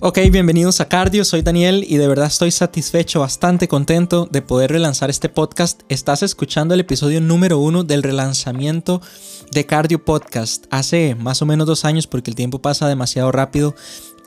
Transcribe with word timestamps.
Ok, 0.00 0.20
bienvenidos 0.30 0.80
a 0.80 0.88
Cardio, 0.88 1.24
soy 1.24 1.42
Daniel 1.42 1.84
y 1.84 1.96
de 1.96 2.06
verdad 2.06 2.28
estoy 2.28 2.52
satisfecho, 2.52 3.18
bastante 3.18 3.66
contento 3.66 4.28
de 4.30 4.42
poder 4.42 4.70
relanzar 4.70 5.10
este 5.10 5.28
podcast. 5.28 5.82
Estás 5.88 6.22
escuchando 6.22 6.72
el 6.72 6.78
episodio 6.78 7.20
número 7.20 7.58
uno 7.58 7.82
del 7.82 8.04
relanzamiento 8.04 9.02
de 9.50 9.66
Cardio 9.66 10.04
Podcast. 10.04 10.66
Hace 10.70 11.16
más 11.16 11.42
o 11.42 11.46
menos 11.46 11.66
dos 11.66 11.84
años, 11.84 12.06
porque 12.06 12.30
el 12.30 12.36
tiempo 12.36 12.60
pasa 12.60 12.86
demasiado 12.86 13.32
rápido, 13.32 13.74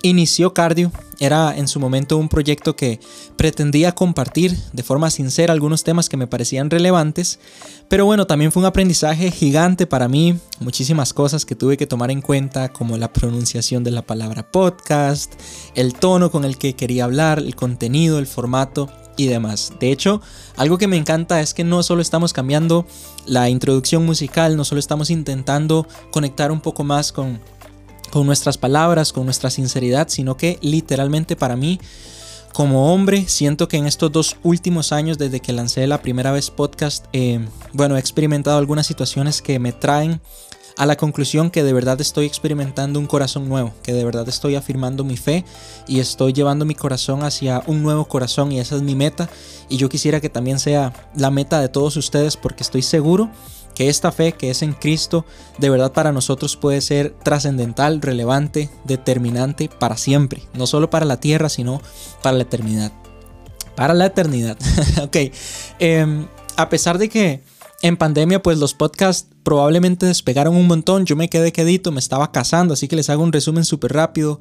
inició 0.02 0.54
Cardio. 0.54 0.92
Era 1.20 1.56
en 1.56 1.68
su 1.68 1.80
momento 1.80 2.18
un 2.18 2.30
proyecto 2.30 2.76
que 2.76 3.00
pretendía 3.36 3.94
compartir 3.94 4.58
de 4.74 4.84
forma 4.84 5.12
sincera 5.12 5.54
algunos 5.54 5.84
temas 5.84 6.10
que 6.10 6.18
me 6.18 6.28
parecían 6.28 6.70
relevantes. 6.70 7.40
Pero 7.88 8.06
bueno, 8.06 8.26
también 8.26 8.52
fue 8.52 8.62
un 8.62 8.68
aprendizaje 8.68 9.30
gigante 9.30 9.86
para 9.86 10.08
mí. 10.08 10.38
Muchísimas 10.60 11.14
cosas 11.14 11.46
que 11.46 11.56
tuve 11.56 11.78
que 11.78 11.88
tomar 11.88 12.10
en 12.10 12.22
cuenta, 12.22 12.74
como 12.74 12.98
la 12.98 13.14
pronunciación 13.14 13.84
de 13.84 13.92
la 13.92 14.02
palabra 14.02 14.52
podcast, 14.52 15.34
el 15.76 15.94
tono 15.94 16.32
con 16.32 16.46
el 16.46 16.58
que 16.58 16.76
quería 16.76 17.04
hablar, 17.04 17.40
el 17.40 17.56
contenido, 17.56 18.18
el 18.18 18.28
formato 18.28 18.90
y 19.18 19.28
demás. 19.28 19.74
De 19.80 19.92
hecho, 19.92 20.22
algo 20.56 20.78
que 20.78 20.88
me 20.88 20.98
encanta 20.98 21.42
es 21.42 21.54
que 21.54 21.64
no 21.64 21.84
solo 21.84 22.02
estamos 22.02 22.34
cambiando 22.34 22.86
la 23.26 23.50
introducción 23.50 24.06
musical, 24.06 24.58
no 24.58 24.66
solo 24.66 24.80
estamos 24.80 25.10
intentando 25.10 25.88
conectar 26.12 26.52
un 26.52 26.62
poco 26.62 26.84
más 26.84 27.12
con 27.12 27.40
con 28.12 28.28
nuestras 28.28 28.58
palabras, 28.58 29.14
con 29.14 29.26
nuestra 29.26 29.50
sinceridad, 29.50 30.10
sino 30.10 30.38
que 30.38 30.60
literalmente 30.62 31.36
para 31.36 31.56
mí, 31.56 31.80
como 32.54 32.94
hombre, 32.94 33.28
siento 33.28 33.68
que 33.68 33.78
en 33.78 33.88
estos 33.88 34.12
dos 34.12 34.38
últimos 34.44 34.92
años, 34.92 35.18
desde 35.18 35.40
que 35.40 35.54
lancé 35.54 35.88
la 35.88 36.02
primera 36.02 36.32
vez 36.32 36.52
podcast, 36.52 37.06
eh, 37.14 37.40
bueno, 37.74 37.96
he 37.96 38.00
experimentado 38.00 38.58
algunas 38.58 38.86
situaciones 38.86 39.42
que 39.42 39.58
me 39.58 39.72
traen 39.72 40.22
a 40.78 40.86
la 40.86 40.98
conclusión 40.98 41.52
que 41.52 41.64
de 41.64 41.74
verdad 41.74 42.00
estoy 42.02 42.26
experimentando 42.26 43.00
un 43.00 43.08
corazón 43.08 43.48
nuevo, 43.48 43.74
que 43.84 43.94
de 43.94 44.04
verdad 44.04 44.28
estoy 44.28 44.56
afirmando 44.56 45.04
mi 45.04 45.18
fe 45.18 45.46
y 45.88 46.00
estoy 46.00 46.34
llevando 46.34 46.66
mi 46.66 46.76
corazón 46.76 47.24
hacia 47.24 47.64
un 47.68 47.84
nuevo 47.84 48.06
corazón 48.06 48.52
y 48.52 48.60
esa 48.60 48.76
es 48.76 48.82
mi 48.82 48.96
meta. 48.96 49.30
Y 49.70 49.78
yo 49.78 49.90
quisiera 49.90 50.20
que 50.20 50.30
también 50.30 50.60
sea 50.60 50.94
la 51.16 51.32
meta 51.32 51.62
de 51.62 51.70
todos 51.70 51.98
ustedes 51.98 52.38
porque 52.38 52.64
estoy 52.64 52.82
seguro 52.82 53.30
que 53.76 53.90
esta 53.90 54.12
fe 54.12 54.34
que 54.34 54.50
es 54.50 54.62
en 54.62 54.74
Cristo 54.74 55.26
de 55.58 55.70
verdad 55.70 55.94
para 55.94 56.12
nosotros 56.12 56.56
puede 56.58 56.82
ser 56.82 57.16
trascendental, 57.24 58.02
relevante, 58.02 58.70
determinante 58.86 59.70
para 59.80 59.98
siempre, 59.98 60.44
no 60.54 60.68
solo 60.68 60.90
para 60.90 61.06
la 61.06 61.20
tierra, 61.20 61.50
sino 61.50 61.82
para 62.22 62.38
la 62.38 62.44
eternidad. 62.44 62.92
Para 63.76 63.94
la 63.94 64.08
eternidad. 64.08 64.58
ok. 65.04 65.18
Em, 65.80 66.28
a 66.58 66.70
pesar 66.70 66.98
de 66.98 67.10
que 67.10 67.44
en 67.82 67.98
pandemia 67.98 68.44
pues 68.44 68.58
los 68.58 68.74
podcasts 68.74 69.28
probablemente 69.44 70.06
despegaron 70.06 70.56
un 70.56 70.68
montón, 70.68 71.06
yo 71.06 71.16
me 71.16 71.30
quedé 71.30 71.52
quedito, 71.52 71.92
me 71.92 72.00
estaba 72.00 72.32
casando, 72.32 72.74
así 72.74 72.88
que 72.88 72.96
les 72.96 73.10
hago 73.10 73.24
un 73.24 73.34
resumen 73.34 73.66
súper 73.66 73.94
rápido. 73.94 74.40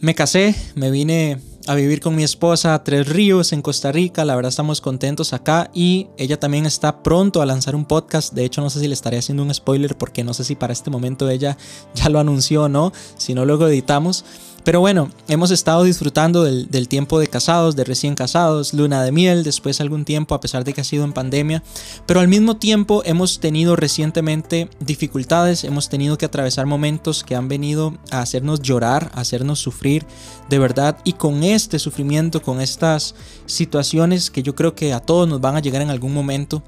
Me 0.00 0.14
casé, 0.14 0.54
me 0.74 0.90
vine 0.90 1.40
a 1.66 1.74
vivir 1.74 2.00
con 2.00 2.14
mi 2.14 2.22
esposa 2.22 2.74
a 2.74 2.84
Tres 2.84 3.08
Ríos 3.08 3.52
en 3.52 3.62
Costa 3.62 3.90
Rica. 3.90 4.24
La 4.24 4.36
verdad 4.36 4.50
estamos 4.50 4.80
contentos 4.80 5.32
acá 5.32 5.70
y 5.72 6.08
ella 6.18 6.38
también 6.38 6.66
está 6.66 7.02
pronto 7.02 7.40
a 7.40 7.46
lanzar 7.46 7.74
un 7.74 7.86
podcast. 7.86 8.34
De 8.34 8.44
hecho 8.44 8.60
no 8.60 8.70
sé 8.70 8.80
si 8.80 8.88
le 8.88 8.94
estaré 8.94 9.18
haciendo 9.18 9.42
un 9.42 9.54
spoiler 9.54 9.96
porque 9.96 10.24
no 10.24 10.34
sé 10.34 10.44
si 10.44 10.54
para 10.54 10.72
este 10.72 10.90
momento 10.90 11.28
ella 11.28 11.56
ya 11.94 12.08
lo 12.08 12.18
anunció 12.18 12.64
o 12.64 12.68
no. 12.68 12.92
Si 13.16 13.34
no 13.34 13.44
luego 13.44 13.68
editamos. 13.68 14.24
Pero 14.64 14.80
bueno, 14.80 15.10
hemos 15.28 15.50
estado 15.50 15.84
disfrutando 15.84 16.42
del, 16.42 16.88
tiempo 16.88 17.18
de 17.18 17.26
casados, 17.26 17.76
de 17.76 17.84
recién 17.84 18.14
casados, 18.14 18.72
luna 18.72 19.02
de 19.02 19.12
miel, 19.12 19.44
después 19.44 19.78
algún 19.78 20.06
tiempo 20.06 20.34
a 20.34 20.40
pesar 20.40 20.64
de 20.64 20.72
que 20.72 20.80
ha 20.80 20.84
sido 20.84 21.04
en 21.04 21.12
pandemia. 21.12 21.62
Pero 22.06 22.20
al 22.20 22.28
mismo 22.28 22.56
tiempo 22.56 23.02
hemos 23.04 23.40
tenido 23.40 23.76
recientemente 23.76 24.70
dificultades, 24.80 25.64
hemos 25.64 25.90
tenido 25.90 26.16
que 26.16 26.24
atravesar 26.24 26.64
momentos 26.64 27.24
que 27.24 27.36
han 27.36 27.46
venido 27.46 27.98
a 28.10 28.22
hacernos 28.22 28.62
llorar, 28.62 29.10
a 29.14 29.20
hacernos 29.20 29.58
sufrir 29.58 30.06
de 30.48 30.58
verdad. 30.58 30.96
Y 31.04 31.12
con 31.12 31.42
este 31.42 31.78
sufrimiento, 31.78 32.40
con 32.40 32.62
estas 32.62 33.14
situaciones 33.44 34.30
que 34.30 34.42
yo 34.42 34.54
creo 34.54 34.74
que 34.74 34.94
a 34.94 35.00
todos 35.00 35.28
nos 35.28 35.42
van 35.42 35.56
a 35.56 35.60
llegar 35.60 35.82
en 35.82 35.90
algún 35.90 36.14
momento, 36.14 36.62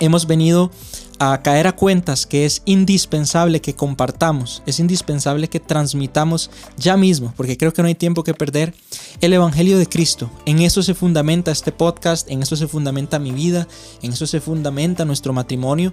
hemos 0.00 0.26
venido 0.26 0.70
a 1.18 1.40
caer 1.42 1.66
a 1.66 1.74
cuentas 1.74 2.26
que 2.26 2.44
es 2.44 2.62
indispensable 2.66 3.60
que 3.60 3.74
compartamos, 3.74 4.62
es 4.66 4.80
indispensable 4.80 5.48
que 5.48 5.60
transmitamos 5.60 6.50
ya 6.76 6.96
mismo, 6.96 7.32
porque 7.36 7.56
creo 7.56 7.72
que 7.72 7.82
no 7.82 7.88
hay 7.88 7.94
tiempo 7.94 8.22
que 8.22 8.34
perder, 8.34 8.74
el 9.20 9.32
Evangelio 9.32 9.78
de 9.78 9.86
Cristo. 9.86 10.30
En 10.44 10.60
eso 10.60 10.82
se 10.82 10.94
fundamenta 10.94 11.50
este 11.50 11.72
podcast, 11.72 12.30
en 12.30 12.42
eso 12.42 12.56
se 12.56 12.68
fundamenta 12.68 13.18
mi 13.18 13.32
vida, 13.32 13.66
en 14.02 14.12
eso 14.12 14.26
se 14.26 14.40
fundamenta 14.40 15.04
nuestro 15.04 15.32
matrimonio 15.32 15.92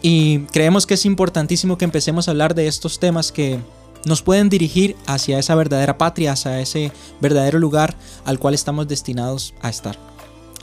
y 0.00 0.40
creemos 0.46 0.86
que 0.86 0.94
es 0.94 1.04
importantísimo 1.04 1.78
que 1.78 1.84
empecemos 1.84 2.26
a 2.26 2.30
hablar 2.30 2.54
de 2.54 2.66
estos 2.66 2.98
temas 2.98 3.30
que 3.30 3.60
nos 4.04 4.22
pueden 4.22 4.48
dirigir 4.48 4.96
hacia 5.06 5.38
esa 5.38 5.54
verdadera 5.54 5.96
patria, 5.98 6.32
hacia 6.32 6.60
ese 6.60 6.92
verdadero 7.20 7.58
lugar 7.58 7.94
al 8.24 8.38
cual 8.38 8.54
estamos 8.54 8.88
destinados 8.88 9.54
a 9.62 9.68
estar. 9.68 10.11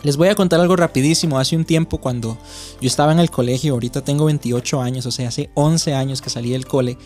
Les 0.03 0.15
voy 0.15 0.29
a 0.29 0.35
contar 0.35 0.59
algo 0.59 0.75
rapidísimo. 0.75 1.39
Hace 1.39 1.55
un 1.55 1.65
tiempo 1.65 1.97
cuando 1.97 2.37
yo 2.79 2.87
estaba 2.87 3.11
en 3.11 3.19
el 3.19 3.29
colegio, 3.29 3.73
ahorita 3.73 4.01
tengo 4.01 4.25
28 4.25 4.81
años, 4.81 5.05
o 5.05 5.11
sea, 5.11 5.27
hace 5.27 5.49
11 5.55 5.93
años 5.93 6.21
que 6.21 6.29
salí 6.29 6.51
del 6.51 6.65
cole. 6.65 6.97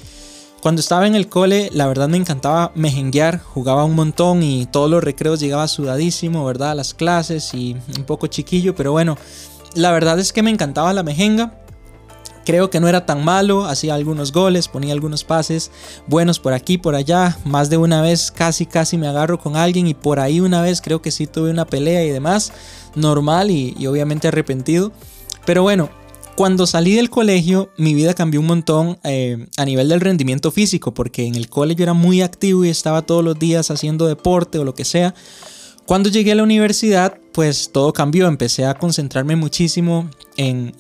Cuando 0.62 0.80
estaba 0.80 1.08
en 1.08 1.16
el 1.16 1.28
cole, 1.28 1.70
la 1.74 1.88
verdad 1.88 2.08
me 2.08 2.16
encantaba 2.16 2.72
mejenguear, 2.76 3.40
jugaba 3.40 3.84
un 3.84 3.96
montón 3.96 4.44
y 4.44 4.66
todos 4.66 4.90
los 4.90 5.04
recreos 5.04 5.42
llegaba 5.42 5.68
sudadísimo, 5.68 6.46
¿verdad? 6.46 6.72
A 6.72 6.76
las 6.76 6.94
clases 6.94 7.54
y 7.54 7.76
un 7.98 8.06
poco 8.06 8.28
chiquillo, 8.28 8.74
pero 8.74 8.94
bueno, 8.94 9.18
la 9.76 9.92
verdad 9.92 10.20
es 10.20 10.32
que 10.32 10.42
me 10.44 10.52
encantaba 10.52 10.94
la 10.94 11.04
mejenga. 11.04 11.63
Creo 12.46 12.70
que 12.70 12.80
no 12.80 12.88
era 12.88 13.06
tan 13.06 13.24
malo, 13.24 13.66
hacía 13.66 13.96
algunos 13.96 14.32
goles, 14.34 14.68
ponía 14.68 14.94
algunos 14.94 15.24
pases 15.24 15.72
buenos 16.08 16.40
por 16.40 16.54
aquí, 16.54 16.78
por 16.78 16.96
allá. 16.96 17.38
Más 17.46 17.70
de 17.70 17.78
una 17.78 18.02
vez 18.02 18.32
casi, 18.32 18.66
casi 18.66 18.98
me 18.98 19.08
agarro 19.08 19.40
con 19.40 19.56
alguien 19.56 19.88
y 19.88 19.94
por 19.94 20.20
ahí 20.20 20.40
una 20.40 20.62
vez 20.62 20.82
creo 20.82 21.02
que 21.02 21.12
sí 21.12 21.28
tuve 21.28 21.50
una 21.50 21.66
pelea 21.66 22.04
y 22.04 22.10
demás. 22.10 22.52
Normal 22.96 23.50
y, 23.50 23.88
obviamente 23.88 24.28
arrepentido. 24.28 24.92
Pero 25.46 25.64
bueno, 25.64 25.90
cuando 26.36 26.68
salí 26.68 26.96
del 26.96 27.10
colegio, 27.10 27.70
mi 27.78 27.94
vida 27.94 28.14
cambió 28.14 28.40
un 28.40 28.48
montón 28.48 29.00
eh, 29.04 29.48
a 29.58 29.66
nivel 29.66 29.88
del 29.90 30.02
rendimiento 30.02 30.52
físico, 30.52 30.94
porque 30.94 31.26
en 31.26 31.36
el 31.36 31.50
colegio 31.50 31.84
era 31.84 31.94
muy 31.94 32.22
activo 32.22 32.66
y 32.66 32.70
estaba 32.70 33.04
todos 33.04 33.24
los 33.24 33.40
días 33.40 33.72
haciendo 33.72 34.08
deporte 34.08 34.60
o 34.60 34.64
lo 34.64 34.74
que 34.74 34.86
sea. 34.86 35.16
Cuando 35.86 36.10
llegué 36.10 36.32
a 36.32 36.36
la 36.36 36.44
universidad, 36.44 37.18
pues 37.34 37.72
todo 37.74 37.92
cambió, 37.92 38.28
empecé 38.28 38.66
a 38.66 38.76
concentrarme 38.76 39.36
muchísimo 39.36 40.10
en, 40.38 40.72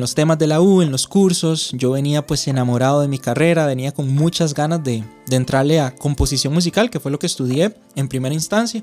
los 0.00 0.16
temas 0.16 0.36
de 0.36 0.48
la 0.48 0.60
U, 0.60 0.82
en 0.82 0.90
los 0.90 1.06
cursos, 1.06 1.70
yo 1.74 1.92
venía 1.92 2.26
pues 2.26 2.48
enamorado 2.48 3.00
de 3.00 3.06
mi 3.06 3.20
carrera, 3.20 3.66
venía 3.66 3.92
con 3.92 4.12
muchas 4.12 4.54
ganas 4.54 4.82
de, 4.82 5.04
de 5.26 5.36
entrarle 5.36 5.78
a 5.78 5.94
composición 5.94 6.52
musical, 6.52 6.90
que 6.90 6.98
fue 6.98 7.12
lo 7.12 7.20
que 7.20 7.26
estudié 7.26 7.72
en 7.94 8.08
primera 8.08 8.34
instancia. 8.34 8.82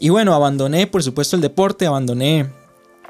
Y 0.00 0.08
bueno, 0.08 0.32
abandoné 0.34 0.86
por 0.86 1.02
supuesto 1.02 1.36
el 1.36 1.42
deporte, 1.42 1.84
abandoné 1.84 2.48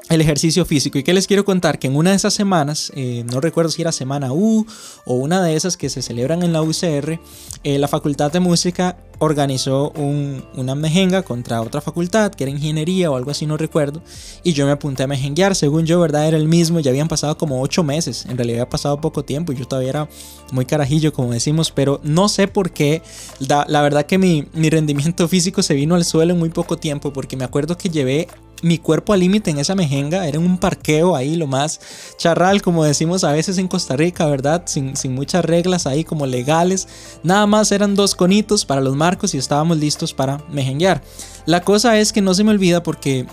el 0.09 0.21
ejercicio 0.21 0.65
físico. 0.65 0.97
¿Y 0.97 1.03
qué 1.03 1.13
les 1.13 1.27
quiero 1.27 1.45
contar? 1.45 1.79
Que 1.79 1.87
en 1.87 1.95
una 1.95 2.11
de 2.11 2.15
esas 2.15 2.33
semanas, 2.33 2.91
eh, 2.95 3.23
no 3.31 3.39
recuerdo 3.39 3.71
si 3.71 3.81
era 3.81 3.91
semana 3.91 4.33
U 4.33 4.65
o 5.05 5.15
una 5.15 5.41
de 5.41 5.55
esas 5.55 5.77
que 5.77 5.89
se 5.89 6.01
celebran 6.01 6.43
en 6.43 6.53
la 6.53 6.61
UCR, 6.61 7.19
eh, 7.63 7.79
la 7.79 7.87
Facultad 7.87 8.31
de 8.31 8.39
Música 8.39 8.97
organizó 9.19 9.93
una 9.95 10.75
mejenga 10.75 11.21
contra 11.23 11.61
otra 11.61 11.79
facultad, 11.79 12.33
que 12.33 12.43
era 12.43 12.51
ingeniería 12.51 13.09
o 13.09 13.15
algo 13.15 13.31
así, 13.31 13.45
no 13.45 13.55
recuerdo. 13.55 14.01
Y 14.43 14.51
yo 14.53 14.65
me 14.65 14.73
apunté 14.73 15.03
a 15.03 15.07
mejenguear, 15.07 15.55
según 15.55 15.85
yo, 15.85 15.99
¿verdad? 15.99 16.27
Era 16.27 16.35
el 16.35 16.47
mismo, 16.47 16.81
ya 16.81 16.91
habían 16.91 17.07
pasado 17.07 17.37
como 17.37 17.61
8 17.61 17.83
meses, 17.83 18.25
en 18.25 18.37
realidad 18.37 18.61
había 18.61 18.69
pasado 18.69 18.99
poco 18.99 19.23
tiempo 19.23 19.53
y 19.53 19.55
yo 19.55 19.65
todavía 19.65 19.91
era 19.91 20.09
muy 20.51 20.65
carajillo, 20.65 21.13
como 21.13 21.31
decimos, 21.31 21.71
pero 21.71 22.01
no 22.03 22.27
sé 22.27 22.47
por 22.47 22.71
qué, 22.71 23.01
la, 23.39 23.65
la 23.69 23.81
verdad 23.81 24.05
que 24.05 24.17
mi, 24.17 24.47
mi 24.53 24.69
rendimiento 24.69 25.27
físico 25.27 25.63
se 25.63 25.73
vino 25.73 25.95
al 25.95 26.03
suelo 26.03 26.33
en 26.33 26.39
muy 26.39 26.49
poco 26.49 26.77
tiempo, 26.77 27.13
porque 27.13 27.37
me 27.37 27.45
acuerdo 27.45 27.77
que 27.77 27.89
llevé 27.89 28.27
mi 28.63 28.77
cuerpo 28.77 29.13
al 29.13 29.19
límite 29.19 29.51
en 29.51 29.59
esa 29.59 29.75
mejenga, 29.75 30.25
era 30.25 30.39
un 30.39 30.57
parqueo 30.57 31.15
ahí, 31.15 31.35
lo 31.35 31.47
más 31.47 31.81
charral, 32.17 32.61
como 32.61 32.83
decimos 32.85 33.23
a 33.25 33.33
veces 33.33 33.57
en 33.57 33.67
Costa 33.67 33.95
Rica, 33.95 34.25
¿verdad? 34.25 34.63
Sin, 34.65 34.93
muchas 35.13 35.43
reglas 35.45 35.85
ahí 35.85 36.03
como 36.03 36.25
legales. 36.25 36.87
Nada 37.23 37.45
más 37.45 37.71
eran 37.71 37.93
dos 37.93 38.15
conitos 38.15 38.65
para 38.65 38.81
los 38.81 38.95
marcos 38.95 39.35
y 39.35 39.37
estábamos 39.37 39.77
listos 39.77 40.13
para 40.13 40.41
mejenguear. 40.49 41.03
La 41.45 41.61
cosa 41.61 41.99
es 41.99 42.13
que 42.13 42.21
no 42.21 42.33
se 42.33 42.45
me 42.45 42.51
olvida 42.51 42.81
porque 42.81 43.27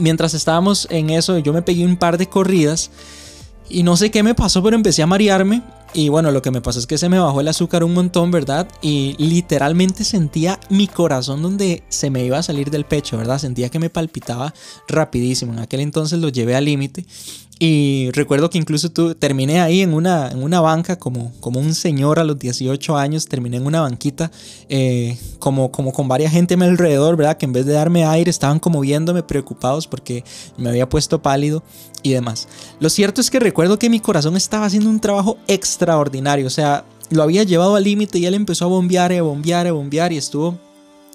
mientras 0.00 0.32
estábamos 0.32 0.88
en 0.90 1.10
eso, 1.10 1.38
yo 1.38 1.52
me 1.52 1.62
pegué 1.62 1.84
un 1.84 1.98
par 1.98 2.16
de 2.16 2.28
corridas 2.28 2.90
y 3.68 3.82
no 3.82 3.96
sé 3.96 4.10
qué 4.10 4.22
me 4.22 4.34
pasó, 4.34 4.62
pero 4.62 4.76
empecé 4.76 5.02
a 5.02 5.06
marearme 5.06 5.62
y 5.96 6.10
bueno, 6.10 6.30
lo 6.30 6.42
que 6.42 6.50
me 6.50 6.60
pasó 6.60 6.78
es 6.78 6.86
que 6.86 6.98
se 6.98 7.08
me 7.08 7.18
bajó 7.18 7.40
el 7.40 7.48
azúcar 7.48 7.82
un 7.82 7.94
montón, 7.94 8.30
¿verdad? 8.30 8.68
Y 8.82 9.14
literalmente 9.18 10.04
sentía 10.04 10.60
mi 10.68 10.88
corazón 10.88 11.40
donde 11.40 11.84
se 11.88 12.10
me 12.10 12.22
iba 12.22 12.36
a 12.36 12.42
salir 12.42 12.70
del 12.70 12.84
pecho, 12.84 13.16
¿verdad? 13.16 13.38
Sentía 13.38 13.70
que 13.70 13.78
me 13.78 13.88
palpitaba 13.88 14.52
rapidísimo. 14.88 15.54
En 15.54 15.60
aquel 15.60 15.80
entonces 15.80 16.18
lo 16.18 16.28
llevé 16.28 16.54
al 16.54 16.66
límite. 16.66 17.06
Y 17.58 18.10
recuerdo 18.12 18.50
que 18.50 18.58
incluso 18.58 18.90
tú, 18.90 19.14
terminé 19.14 19.60
ahí 19.60 19.80
en 19.80 19.94
una, 19.94 20.28
en 20.28 20.42
una 20.42 20.60
banca 20.60 20.98
como, 20.98 21.32
como 21.40 21.58
un 21.58 21.74
señor 21.74 22.18
a 22.18 22.24
los 22.24 22.38
18 22.38 22.96
años, 22.98 23.26
terminé 23.26 23.56
en 23.56 23.66
una 23.66 23.80
banquita 23.80 24.30
eh, 24.68 25.16
como, 25.38 25.72
como 25.72 25.92
con 25.92 26.06
varias 26.06 26.32
gente 26.32 26.54
a 26.54 26.56
mi 26.58 26.66
alrededor, 26.66 27.16
¿verdad? 27.16 27.38
Que 27.38 27.46
en 27.46 27.54
vez 27.54 27.64
de 27.64 27.72
darme 27.72 28.04
aire 28.04 28.30
estaban 28.30 28.58
como 28.58 28.80
viéndome 28.80 29.22
preocupados 29.22 29.86
porque 29.86 30.22
me 30.58 30.68
había 30.68 30.86
puesto 30.86 31.22
pálido 31.22 31.62
y 32.02 32.12
demás. 32.12 32.46
Lo 32.78 32.90
cierto 32.90 33.22
es 33.22 33.30
que 33.30 33.40
recuerdo 33.40 33.78
que 33.78 33.88
mi 33.88 34.00
corazón 34.00 34.36
estaba 34.36 34.66
haciendo 34.66 34.90
un 34.90 35.00
trabajo 35.00 35.38
extraordinario, 35.48 36.46
o 36.46 36.50
sea, 36.50 36.84
lo 37.08 37.22
había 37.22 37.42
llevado 37.44 37.76
al 37.76 37.84
límite 37.84 38.18
y 38.18 38.26
él 38.26 38.34
empezó 38.34 38.66
a 38.66 38.68
bombear, 38.68 39.12
a 39.12 39.22
bombear, 39.22 39.66
a 39.66 39.72
bombear 39.72 40.12
y 40.12 40.18
estuvo 40.18 40.58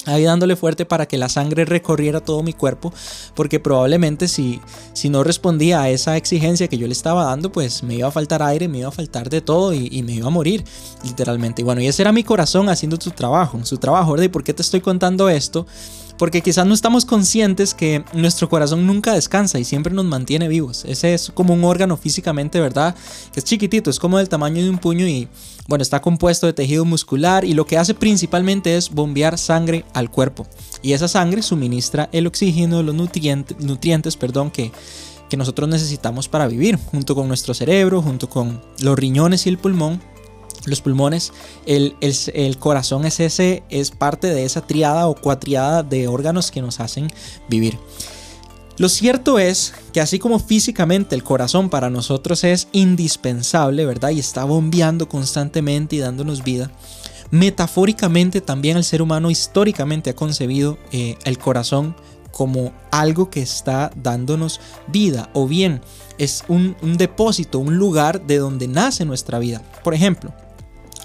ahí 0.06 0.24
dándole 0.24 0.56
fuerte 0.56 0.86
para 0.86 1.07
que 1.07 1.18
la 1.18 1.30
sangre 1.30 1.65
recorriera 1.65 2.19
todo 2.19 2.44
mi 2.44 2.53
cuerpo, 2.53 2.94
porque 3.36 3.59
probablemente 3.59 4.27
si, 4.27 4.59
si 4.94 5.09
no 5.09 5.24
respondía 5.24 5.81
a 5.81 5.89
esa 5.89 6.18
exigencia 6.18 6.68
que 6.68 6.77
yo 6.77 6.88
le 6.88 6.94
estaba 6.94 7.25
dando, 7.25 7.51
pues 7.51 7.83
me 7.83 7.95
iba 7.95 8.07
a 8.07 8.12
faltar 8.12 8.42
aire, 8.44 8.68
me 8.68 8.80
iba 8.80 8.89
a 8.89 8.92
faltar 8.92 9.30
de 9.30 9.42
todo 9.42 9.74
y, 9.74 10.01
me 10.03 10.13
iba 10.13 10.27
a 10.27 10.31
morir, 10.31 10.63
literalmente. 11.03 11.62
Y 11.62 11.65
bueno, 11.65 11.81
y 11.81 11.88
ese 11.88 12.01
era 12.01 12.12
mi 12.12 12.24
corazón 12.24 12.69
haciendo 12.69 12.98
su 13.00 13.12
trabajo, 13.12 13.63
su 13.63 13.77
trabajo, 13.77 14.12
¿verdad? 14.12 14.25
¿Y 14.25 14.30
por 14.30 14.44
qué 14.44 14.53
te 14.53 14.62
estoy 14.62 14.81
contando 14.81 15.30
esto? 15.30 15.68
Porque 16.22 16.44
quizás 16.44 16.68
no 16.68 16.76
estamos 16.76 17.04
conscientes 17.04 17.74
que 17.74 18.04
nuestro 18.14 18.48
corazón 18.48 18.86
nunca 18.86 19.12
descansa 19.12 19.58
y 19.58 19.64
siempre 19.64 19.92
nos 19.92 20.06
mantiene 20.06 20.48
vivos. 20.48 20.86
Ese 20.86 21.16
es 21.16 21.32
como 21.34 21.56
un 21.56 21.64
órgano 21.64 21.98
físicamente, 21.98 22.60
¿verdad? 22.60 22.94
Que 23.34 23.40
es 23.40 23.44
chiquitito, 23.44 23.90
es 23.90 23.98
como 23.98 24.20
del 24.20 24.30
tamaño 24.30 24.62
de 24.62 24.70
un 24.70 24.78
puño 24.78 25.08
y 25.08 25.28
bueno, 25.68 25.82
está 25.82 26.00
compuesto 26.00 26.46
de 26.46 26.54
tejido 26.54 26.86
muscular 26.86 27.44
y 27.44 27.56
lo 27.56 27.66
que 27.66 27.80
hace 27.80 27.96
principalmente 27.96 28.78
es 28.78 28.92
bombear 28.92 29.40
sangre 29.40 29.84
al 29.96 30.12
cuerpo. 30.12 30.46
Y 30.84 30.94
esa 30.94 31.08
sangre 31.08 31.42
suministra 31.42 32.08
el 32.12 32.28
oxígeno, 32.28 32.84
los 32.84 32.94
nutrientes, 32.94 33.60
nutrientes 33.60 34.16
perdón, 34.16 34.52
que, 34.52 34.72
que 35.28 35.38
nosotros 35.38 35.70
necesitamos 35.70 36.28
para 36.28 36.48
vivir, 36.48 36.78
junto 36.92 37.16
con 37.16 37.30
nuestro 37.30 37.56
cerebro, 37.56 38.00
junto 38.04 38.30
con 38.30 38.62
los 38.80 38.96
riñones 38.96 39.48
y 39.48 39.50
el 39.50 39.58
pulmón 39.58 40.00
los 40.66 40.81
pulmones, 40.81 41.34
el, 41.66 42.58
corazón 42.60 43.06
es, 43.06 43.19
ese, 43.19 43.63
es 43.69 43.92
parte 43.92 44.28
de 44.28 44.46
esa 44.46 44.62
triada 44.62 45.08
o 45.08 45.16
cuatriada 45.16 45.84
de 45.84 46.08
órganos 46.08 46.52
que 46.52 46.62
nos 46.62 46.80
hacen 46.80 47.08
vivir. 47.50 47.78
Lo 48.78 48.90
cierto 48.90 49.38
es 49.38 49.74
que 49.94 50.02
así 50.02 50.18
como 50.18 50.40
físicamente 50.40 51.13
el 51.16 51.24
corazón 51.24 51.69
para 51.69 51.90
nosotros 51.90 52.44
es 52.44 52.68
indispensable, 52.72 53.86
¿verdad? 53.86 54.10
Y 54.10 54.19
está 54.19 54.44
bombeando 54.44 55.08
constantemente 55.08 55.98
y 55.98 56.00
dándonos 56.00 56.44
vida, 56.44 56.72
metafóricamente 57.30 58.42
también 58.42 58.78
el 58.78 58.84
ser 58.84 59.02
humano 59.02 59.30
históricamente 59.30 60.10
ha 60.10 60.16
concebido 60.16 60.78
eh, 60.92 61.18
el 61.25 61.38
corazón 61.38 61.96
como 62.31 62.74
algo 62.92 63.30
que 63.30 63.42
está 63.42 63.92
dándonos 63.96 64.62
vida 64.88 65.30
o 65.34 65.48
bien 65.48 65.81
es 66.18 66.44
un, 66.48 66.75
un 66.81 66.98
depósito, 66.98 67.60
un 67.60 67.78
lugar 67.78 68.25
de 68.25 68.38
donde 68.38 68.68
nace 68.68 69.06
nuestra 69.06 69.40
vida. 69.40 69.62
Por 69.84 69.94
ejemplo, 69.94 70.34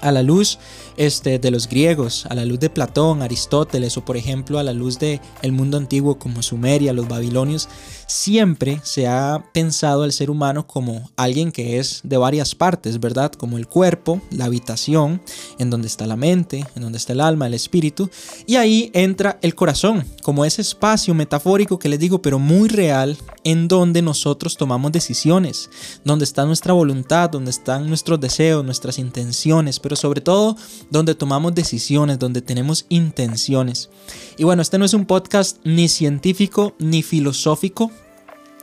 a 0.01 0.11
la 0.11 0.23
luz 0.23 0.59
este, 0.97 1.39
de 1.39 1.51
los 1.51 1.67
griegos, 1.67 2.25
a 2.27 2.35
la 2.35 2.45
luz 2.45 2.59
de 2.59 2.69
Platón, 2.69 3.21
Aristóteles 3.21 3.97
o 3.97 4.05
por 4.05 4.17
ejemplo 4.17 4.59
a 4.59 4.63
la 4.63 4.73
luz 4.73 4.99
del 4.99 5.19
el 5.41 5.51
mundo 5.51 5.77
antiguo 5.77 6.19
como 6.19 6.41
Sumeria, 6.41 6.93
los 6.93 7.07
babilonios, 7.07 7.69
siempre 8.07 8.79
se 8.83 9.07
ha 9.07 9.43
pensado 9.53 10.03
al 10.03 10.13
ser 10.13 10.29
humano 10.29 10.65
como 10.65 11.09
alguien 11.15 11.51
que 11.51 11.77
es 11.77 12.01
de 12.03 12.17
varias 12.17 12.55
partes, 12.55 12.99
¿verdad? 12.99 13.31
Como 13.33 13.57
el 13.57 13.67
cuerpo, 13.67 14.21
la 14.31 14.45
habitación, 14.45 15.21
en 15.59 15.69
donde 15.69 15.87
está 15.87 16.07
la 16.07 16.15
mente, 16.15 16.65
en 16.75 16.81
donde 16.81 16.97
está 16.97 17.13
el 17.13 17.21
alma, 17.21 17.47
el 17.47 17.53
espíritu, 17.53 18.09
y 18.45 18.55
ahí 18.55 18.89
entra 18.93 19.37
el 19.41 19.55
corazón, 19.55 20.05
como 20.23 20.45
ese 20.45 20.61
espacio 20.61 21.13
metafórico 21.13 21.77
que 21.77 21.89
les 21.89 21.99
digo, 21.99 22.21
pero 22.21 22.39
muy 22.39 22.69
real, 22.69 23.17
en 23.43 23.67
donde 23.67 24.01
nosotros 24.01 24.57
tomamos 24.57 24.91
decisiones, 24.91 25.69
donde 26.03 26.25
está 26.25 26.45
nuestra 26.45 26.73
voluntad, 26.73 27.29
donde 27.29 27.51
están 27.51 27.87
nuestros 27.87 28.19
deseos, 28.19 28.63
nuestras 28.63 28.99
intenciones, 28.99 29.79
pero 29.79 29.95
sobre 29.95 30.21
todo 30.21 30.55
donde 30.89 31.15
tomamos 31.15 31.53
decisiones, 31.55 32.19
donde 32.19 32.41
tenemos 32.41 32.85
intenciones. 32.89 33.89
Y 34.37 34.43
bueno, 34.43 34.61
este 34.61 34.77
no 34.77 34.85
es 34.85 34.93
un 34.93 35.05
podcast 35.05 35.57
ni 35.63 35.87
científico 35.87 36.75
ni 36.79 37.03
filosófico, 37.03 37.91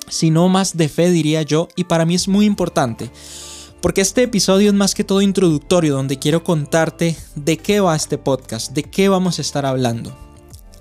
sino 0.09 0.49
más 0.49 0.77
de 0.77 0.89
fe 0.89 1.11
diría 1.11 1.43
yo, 1.43 1.69
y 1.77 1.85
para 1.85 2.05
mí 2.05 2.15
es 2.15 2.29
muy 2.29 2.47
importante. 2.47 3.11
Porque 3.81 4.01
este 4.01 4.23
episodio 4.23 4.69
es 4.69 4.75
más 4.75 4.95
que 4.95 5.05
todo 5.05 5.21
introductorio, 5.21 5.95
donde 5.95 6.19
quiero 6.19 6.43
contarte 6.43 7.17
de 7.35 7.59
qué 7.59 7.81
va 7.81 7.95
este 7.95 8.17
podcast, 8.17 8.73
de 8.73 8.85
qué 8.85 9.09
vamos 9.09 9.39
a 9.39 9.43
estar 9.43 9.67
hablando. 9.67 10.17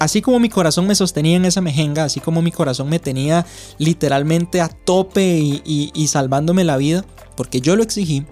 Así 0.04 0.22
como 0.22 0.40
mi 0.40 0.50
corazón 0.50 0.86
me 0.86 0.96
sostenía 0.96 1.38
en 1.38 1.46
esa 1.46 1.62
mejenga, 1.62 2.04
así 2.04 2.20
como 2.20 2.42
mi 2.42 2.52
corazón 2.52 2.90
me 2.90 3.00
tenía 3.00 3.46
literalmente 3.78 4.60
a 4.60 4.68
tope 4.68 5.40
y, 5.64 6.08
salvándome 6.08 6.66
la 6.66 6.76
vida, 6.76 7.06
porque 7.38 7.62
yo 7.62 7.78
lo 7.78 7.84
exigí, 7.84 8.26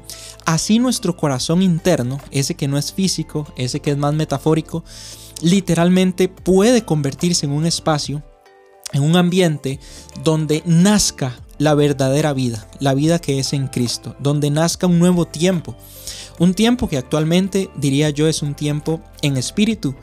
así 0.46 0.80
nuestro 0.80 1.16
corazón 1.16 1.62
interno, 1.62 2.20
ese 2.32 2.56
que 2.56 2.68
no 2.68 2.78
es 2.78 2.92
físico, 2.92 3.48
ese 3.56 3.80
que 3.80 3.92
es 3.92 3.98
más 3.98 4.14
metafórico, 4.14 4.84
literalmente 5.42 6.28
puede 6.28 6.84
convertirse 6.84 7.46
en 7.46 7.54
un 7.54 7.66
espacio, 7.66 8.22
en 8.94 9.04
un 9.04 9.16
ambiente 9.16 9.80
donde 10.24 10.64
nazca 10.66 11.38
la 11.58 11.76
verdadera 11.76 12.34
vida, 12.34 12.68
la 12.80 12.94
vida 12.94 13.20
que 13.20 13.40
es 13.40 13.54
en 13.54 13.68
Cristo, 13.68 14.16
donde 14.20 14.50
nazca 14.50 14.88
un 14.88 15.00
nuevo 15.00 15.26
tiempo, 15.26 15.76
un 16.40 16.54
tiempo 16.54 16.90
que 16.90 16.98
actualmente 16.98 17.70
diría 17.76 18.10
yo 18.10 18.28
es 18.28 18.42
un 18.42 18.56
tiempo 18.56 19.00
en 19.22 19.38
espíritu, 19.38 19.96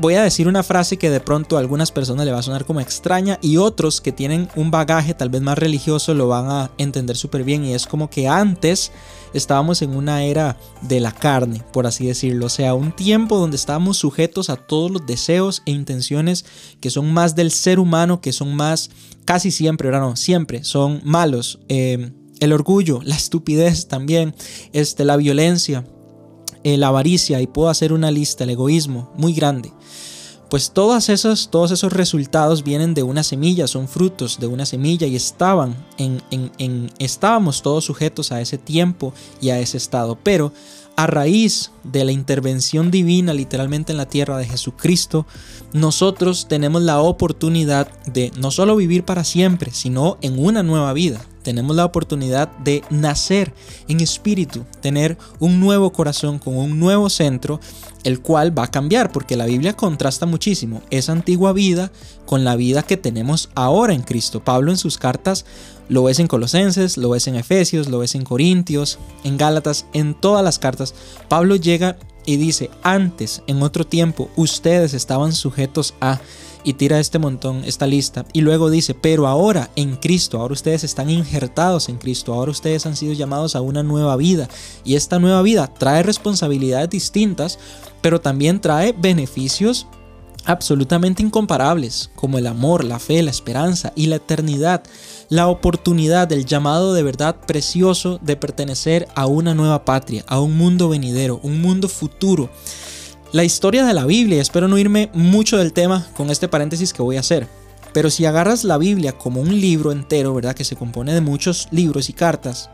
voy 0.00 0.14
a 0.14 0.22
decir 0.22 0.48
una 0.48 0.62
frase 0.62 0.96
que 0.96 1.10
de 1.10 1.20
pronto 1.20 1.56
a 1.56 1.60
algunas 1.60 1.92
personas 1.92 2.24
le 2.24 2.32
va 2.32 2.38
a 2.38 2.42
sonar 2.42 2.64
como 2.64 2.80
extraña 2.80 3.38
y 3.42 3.58
otros 3.58 4.00
que 4.00 4.12
tienen 4.12 4.48
un 4.56 4.70
bagaje 4.70 5.14
tal 5.14 5.28
vez 5.28 5.42
más 5.42 5.58
religioso 5.58 6.14
lo 6.14 6.28
van 6.28 6.50
a 6.50 6.70
entender 6.78 7.16
súper 7.16 7.44
bien 7.44 7.64
y 7.64 7.74
es 7.74 7.86
como 7.86 8.08
que 8.08 8.28
antes 8.28 8.92
estábamos 9.34 9.82
en 9.82 9.94
una 9.94 10.24
era 10.24 10.56
de 10.82 11.00
la 11.00 11.12
carne, 11.12 11.62
por 11.72 11.86
así 11.86 12.06
decirlo, 12.06 12.46
o 12.46 12.50
sea, 12.50 12.74
un 12.74 12.92
tiempo 12.92 13.36
donde 13.38 13.56
estábamos 13.56 13.98
sujetos 13.98 14.48
a 14.50 14.56
todos 14.56 14.90
los 14.90 15.06
deseos 15.06 15.62
e 15.66 15.70
intenciones 15.70 16.44
que 16.80 16.90
son 16.90 17.12
más 17.12 17.34
del 17.34 17.50
ser 17.50 17.78
humano, 17.78 18.20
que 18.20 18.32
son 18.32 18.54
más, 18.54 18.90
casi 19.24 19.50
siempre, 19.50 19.88
ahora 19.88 20.00
no, 20.00 20.16
siempre 20.16 20.64
son 20.64 21.00
malos. 21.04 21.58
Eh, 21.68 22.10
el 22.40 22.52
orgullo, 22.52 23.00
la 23.02 23.16
estupidez 23.16 23.88
también, 23.88 24.34
este, 24.72 25.04
la 25.04 25.16
violencia, 25.16 25.84
eh, 26.64 26.76
la 26.76 26.88
avaricia 26.88 27.40
y 27.40 27.46
puedo 27.46 27.68
hacer 27.68 27.92
una 27.92 28.10
lista, 28.10 28.44
el 28.44 28.50
egoísmo, 28.50 29.10
muy 29.16 29.32
grande. 29.32 29.72
Pues 30.48 30.70
todos 30.70 31.10
esos, 31.10 31.50
todos 31.50 31.72
esos 31.72 31.92
resultados 31.92 32.64
vienen 32.64 32.94
de 32.94 33.02
una 33.02 33.22
semilla, 33.22 33.66
son 33.66 33.86
frutos 33.86 34.40
de 34.40 34.46
una 34.46 34.64
semilla 34.64 35.06
y 35.06 35.14
estaban 35.14 35.76
en, 35.98 36.22
en, 36.30 36.90
estábamos 36.98 37.60
todos 37.60 37.84
sujetos 37.84 38.32
a 38.32 38.40
ese 38.40 38.56
tiempo 38.56 39.12
y 39.42 39.50
a 39.50 39.58
ese 39.58 39.76
estado. 39.76 40.18
Pero 40.22 40.52
a 40.96 41.06
raíz 41.06 41.70
de 41.84 42.04
la 42.04 42.12
intervención 42.12 42.90
divina 42.90 43.34
literalmente 43.34 43.92
en 43.92 43.98
la 43.98 44.08
tierra 44.08 44.38
de 44.38 44.46
Jesucristo, 44.46 45.26
nosotros 45.74 46.48
tenemos 46.48 46.80
la 46.80 47.00
oportunidad 47.00 47.88
de 48.06 48.32
no 48.38 48.50
solo 48.50 48.74
vivir 48.74 49.04
para 49.04 49.24
siempre, 49.24 49.70
sino 49.72 50.16
en 50.22 50.42
una 50.42 50.62
nueva 50.62 50.94
vida 50.94 51.20
tenemos 51.48 51.74
la 51.74 51.86
oportunidad 51.86 52.50
de 52.58 52.82
nacer 52.90 53.54
en 53.88 54.00
espíritu, 54.00 54.66
tener 54.82 55.16
un 55.38 55.60
nuevo 55.60 55.94
corazón 55.94 56.38
con 56.38 56.54
un 56.58 56.78
nuevo 56.78 57.08
centro, 57.08 57.58
el 58.04 58.20
cual 58.20 58.56
va 58.56 58.64
a 58.64 58.70
cambiar, 58.70 59.12
porque 59.12 59.34
la 59.34 59.46
Biblia 59.46 59.72
contrasta 59.72 60.26
muchísimo 60.26 60.82
esa 60.90 61.12
antigua 61.12 61.54
vida 61.54 61.90
con 62.26 62.44
la 62.44 62.54
vida 62.54 62.82
que 62.82 62.98
tenemos 62.98 63.48
ahora 63.54 63.94
en 63.94 64.02
Cristo. 64.02 64.44
Pablo 64.44 64.72
en 64.72 64.76
sus 64.76 64.98
cartas 64.98 65.46
lo 65.88 66.02
ves 66.02 66.18
en 66.18 66.26
Colosenses, 66.26 66.98
lo 66.98 67.08
ves 67.08 67.26
en 67.28 67.36
Efesios, 67.36 67.88
lo 67.88 68.00
ves 68.00 68.14
en 68.14 68.24
Corintios, 68.24 68.98
en 69.24 69.38
Gálatas, 69.38 69.86
en 69.94 70.12
todas 70.12 70.44
las 70.44 70.58
cartas. 70.58 70.94
Pablo 71.30 71.56
llega 71.56 71.96
y 72.26 72.36
dice, 72.36 72.68
antes, 72.82 73.42
en 73.46 73.62
otro 73.62 73.86
tiempo, 73.86 74.28
ustedes 74.36 74.92
estaban 74.92 75.32
sujetos 75.32 75.94
a 76.02 76.20
y 76.64 76.74
tira 76.74 77.00
este 77.00 77.18
montón, 77.18 77.62
esta 77.64 77.86
lista. 77.86 78.24
Y 78.32 78.40
luego 78.40 78.70
dice, 78.70 78.94
pero 78.94 79.26
ahora 79.26 79.70
en 79.76 79.96
Cristo, 79.96 80.40
ahora 80.40 80.52
ustedes 80.52 80.84
están 80.84 81.10
injertados 81.10 81.88
en 81.88 81.98
Cristo, 81.98 82.34
ahora 82.34 82.50
ustedes 82.50 82.86
han 82.86 82.96
sido 82.96 83.12
llamados 83.12 83.56
a 83.56 83.60
una 83.60 83.82
nueva 83.82 84.16
vida. 84.16 84.48
Y 84.84 84.96
esta 84.96 85.18
nueva 85.18 85.42
vida 85.42 85.72
trae 85.72 86.02
responsabilidades 86.02 86.90
distintas, 86.90 87.58
pero 88.00 88.20
también 88.20 88.60
trae 88.60 88.92
beneficios 88.92 89.86
absolutamente 90.48 91.22
incomparables, 91.22 92.10
como 92.14 92.38
el 92.38 92.46
amor, 92.46 92.82
la 92.82 92.98
fe, 92.98 93.22
la 93.22 93.30
esperanza 93.30 93.92
y 93.94 94.06
la 94.06 94.16
eternidad, 94.16 94.82
la 95.28 95.48
oportunidad, 95.48 96.26
del 96.26 96.46
llamado 96.46 96.94
de 96.94 97.02
verdad 97.02 97.36
precioso 97.46 98.18
de 98.22 98.36
pertenecer 98.36 99.08
a 99.14 99.26
una 99.26 99.54
nueva 99.54 99.84
patria, 99.84 100.24
a 100.26 100.40
un 100.40 100.56
mundo 100.56 100.88
venidero, 100.88 101.38
un 101.42 101.60
mundo 101.60 101.86
futuro 101.86 102.48
la 103.32 103.44
historia 103.44 103.84
de 103.84 103.94
la 103.94 104.06
Biblia. 104.06 104.40
Espero 104.40 104.68
no 104.68 104.78
irme 104.78 105.10
mucho 105.12 105.58
del 105.58 105.72
tema 105.72 106.06
con 106.16 106.30
este 106.30 106.48
paréntesis 106.48 106.92
que 106.92 107.02
voy 107.02 107.16
a 107.16 107.20
hacer. 107.20 107.46
Pero 107.92 108.10
si 108.10 108.26
agarras 108.26 108.64
la 108.64 108.78
Biblia 108.78 109.12
como 109.12 109.40
un 109.40 109.60
libro 109.60 109.92
entero, 109.92 110.34
¿verdad? 110.34 110.54
Que 110.54 110.64
se 110.64 110.76
compone 110.76 111.14
de 111.14 111.20
muchos 111.20 111.68
libros 111.70 112.08
y 112.08 112.12
cartas, 112.12 112.70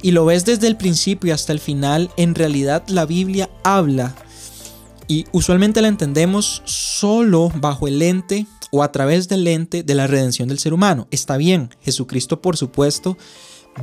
y 0.00 0.10
lo 0.10 0.24
ves 0.24 0.44
desde 0.44 0.66
el 0.66 0.76
principio 0.76 1.34
hasta 1.34 1.52
el 1.52 1.60
final, 1.60 2.10
en 2.16 2.34
realidad 2.34 2.82
la 2.88 3.06
Biblia 3.06 3.48
habla 3.62 4.14
y 5.06 5.26
usualmente 5.32 5.80
la 5.80 5.88
entendemos 5.88 6.62
solo 6.64 7.52
bajo 7.54 7.86
el 7.86 7.98
lente 7.98 8.46
o 8.70 8.82
a 8.82 8.90
través 8.90 9.28
del 9.28 9.44
lente 9.44 9.82
de 9.82 9.94
la 9.94 10.06
redención 10.06 10.48
del 10.48 10.58
ser 10.58 10.72
humano. 10.72 11.06
Está 11.10 11.36
bien, 11.36 11.70
Jesucristo 11.82 12.40
por 12.40 12.56
supuesto 12.56 13.16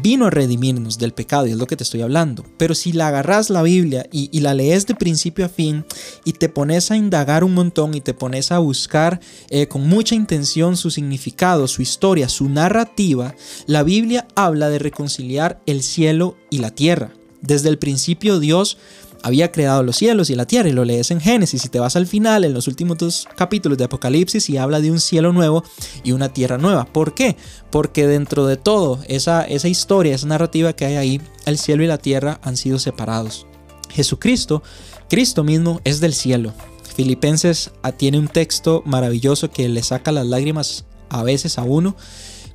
vino 0.01 0.25
a 0.25 0.29
redimirnos 0.29 0.97
del 0.97 1.13
pecado 1.13 1.47
y 1.47 1.51
es 1.51 1.57
lo 1.57 1.67
que 1.67 1.75
te 1.75 1.83
estoy 1.83 2.01
hablando. 2.01 2.43
Pero 2.57 2.75
si 2.75 2.91
la 2.91 3.07
agarras 3.07 3.49
la 3.49 3.63
Biblia 3.63 4.07
y, 4.11 4.39
la 4.39 4.53
lees 4.53 4.85
de 4.87 4.95
principio 4.95 5.45
a 5.45 5.49
fin 5.49 5.85
y 6.23 6.33
te 6.33 6.49
pones 6.49 6.91
a 6.91 6.95
indagar 6.95 7.43
un 7.43 7.53
montón 7.53 7.93
y 7.93 8.01
te 8.01 8.13
pones 8.13 8.51
a 8.51 8.59
buscar 8.59 9.19
eh, 9.49 9.67
con 9.67 9.87
mucha 9.87 10.15
intención 10.15 10.77
su 10.77 10.91
significado, 10.91 11.67
su 11.67 11.81
historia, 11.81 12.29
su 12.29 12.49
narrativa, 12.49 13.35
la 13.65 13.83
Biblia 13.83 14.27
habla 14.35 14.69
de 14.69 14.79
reconciliar 14.79 15.61
el 15.65 15.83
cielo 15.83 16.37
y 16.49 16.59
la 16.59 16.71
tierra. 16.71 17.13
Desde 17.41 17.69
el 17.69 17.77
principio 17.77 18.39
Dios 18.39 18.77
había 19.23 19.51
creado 19.51 19.83
los 19.83 19.97
cielos 19.97 20.29
y 20.29 20.35
la 20.35 20.45
tierra 20.45 20.69
y 20.69 20.73
lo 20.73 20.85
lees 20.85 21.11
en 21.11 21.19
Génesis 21.21 21.65
y 21.65 21.69
te 21.69 21.79
vas 21.79 21.95
al 21.95 22.07
final 22.07 22.45
en 22.45 22.53
los 22.53 22.67
últimos 22.67 22.97
dos 22.97 23.27
capítulos 23.35 23.77
de 23.77 23.85
Apocalipsis 23.85 24.49
y 24.49 24.57
habla 24.57 24.79
de 24.79 24.91
un 24.91 24.99
cielo 24.99 25.33
nuevo 25.33 25.63
y 26.03 26.11
una 26.11 26.29
tierra 26.29 26.57
nueva. 26.57 26.85
¿Por 26.85 27.13
qué? 27.13 27.35
Porque 27.71 28.07
dentro 28.07 28.45
de 28.45 28.57
todo 28.57 28.99
esa, 29.07 29.43
esa 29.43 29.67
historia, 29.67 30.15
esa 30.15 30.27
narrativa 30.27 30.73
que 30.73 30.85
hay 30.85 30.95
ahí, 30.95 31.21
el 31.45 31.57
cielo 31.57 31.83
y 31.83 31.87
la 31.87 31.97
tierra 31.97 32.39
han 32.43 32.57
sido 32.57 32.79
separados. 32.79 33.45
Jesucristo, 33.89 34.63
Cristo 35.09 35.43
mismo 35.43 35.81
es 35.83 35.99
del 35.99 36.13
cielo. 36.13 36.53
Filipenses 36.95 37.71
ah, 37.81 37.91
tiene 37.91 38.19
un 38.19 38.27
texto 38.27 38.83
maravilloso 38.85 39.51
que 39.51 39.69
le 39.69 39.83
saca 39.83 40.11
las 40.11 40.25
lágrimas 40.25 40.85
a 41.09 41.23
veces 41.23 41.57
a 41.57 41.63
uno 41.63 41.95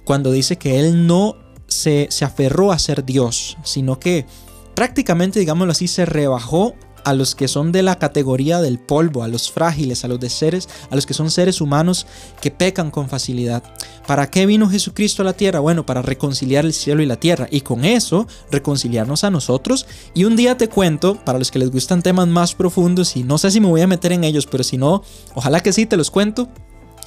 cuando 0.05 0.31
dice 0.31 0.57
que 0.57 0.79
Él 0.79 1.07
no 1.07 1.37
se, 1.67 2.09
se 2.11 2.25
aferró 2.25 2.71
a 2.71 2.79
ser 2.79 3.05
Dios, 3.05 3.57
sino 3.65 3.99
que 3.99 4.27
prácticamente, 4.75 5.41
digámoslo 5.41 5.73
así, 5.73 5.89
se 5.89 6.05
rebajó 6.07 6.75
a 7.05 7.13
los 7.13 7.35
que 7.35 7.49
son 7.49 7.71
de 7.71 7.83
la 7.83 7.99
categoría 7.99 8.61
del 8.61 8.79
polvo, 8.79 9.23
a 9.23 9.29
los 9.29 9.53
frágiles, 9.53 10.05
a 10.05 10.09
los 10.09 10.19
de 10.19 10.31
seres, 10.31 10.69
a 10.91 10.95
los 10.95 11.07
que 11.07 11.15
son 11.15 11.31
seres 11.31 11.61
humanos 11.61 12.07
que 12.41 12.51
pecan 12.51 12.91
con 12.91 13.09
facilidad. 13.09 13.63
¿Para 14.07 14.31
qué 14.31 14.47
vino 14.47 14.69
Jesucristo 14.69 15.23
a 15.23 15.25
la 15.25 15.35
tierra? 15.35 15.61
Bueno, 15.61 15.87
para 15.87 16.03
reconciliar 16.03 16.65
el 16.65 16.73
cielo 16.73 17.03
y 17.03 17.07
la 17.07 17.17
tierra 17.17 17.47
y 17.51 17.61
con 17.61 17.85
eso 17.85 18.27
reconciliarnos 18.51 19.25
a 19.25 19.31
nosotros. 19.31 19.87
Y 20.15 20.25
un 20.25 20.37
día 20.37 20.57
te 20.57 20.69
cuento, 20.69 21.17
para 21.25 21.39
los 21.39 21.51
que 21.51 21.59
les 21.59 21.71
gustan 21.71 22.03
temas 22.03 22.29
más 22.29 22.55
profundos 22.55 23.17
y 23.17 23.23
no 23.23 23.39
sé 23.39 23.51
si 23.51 23.61
me 23.61 23.69
voy 23.69 23.83
a 23.83 23.87
meter 23.87 24.13
en 24.13 24.25
ellos, 24.25 24.47
pero 24.47 24.65
si 24.65 24.79
no, 24.79 25.03
ojalá 25.35 25.61
que 25.61 25.73
sí 25.73 25.87
te 25.87 25.97
los 25.97 26.11
cuento 26.11 26.49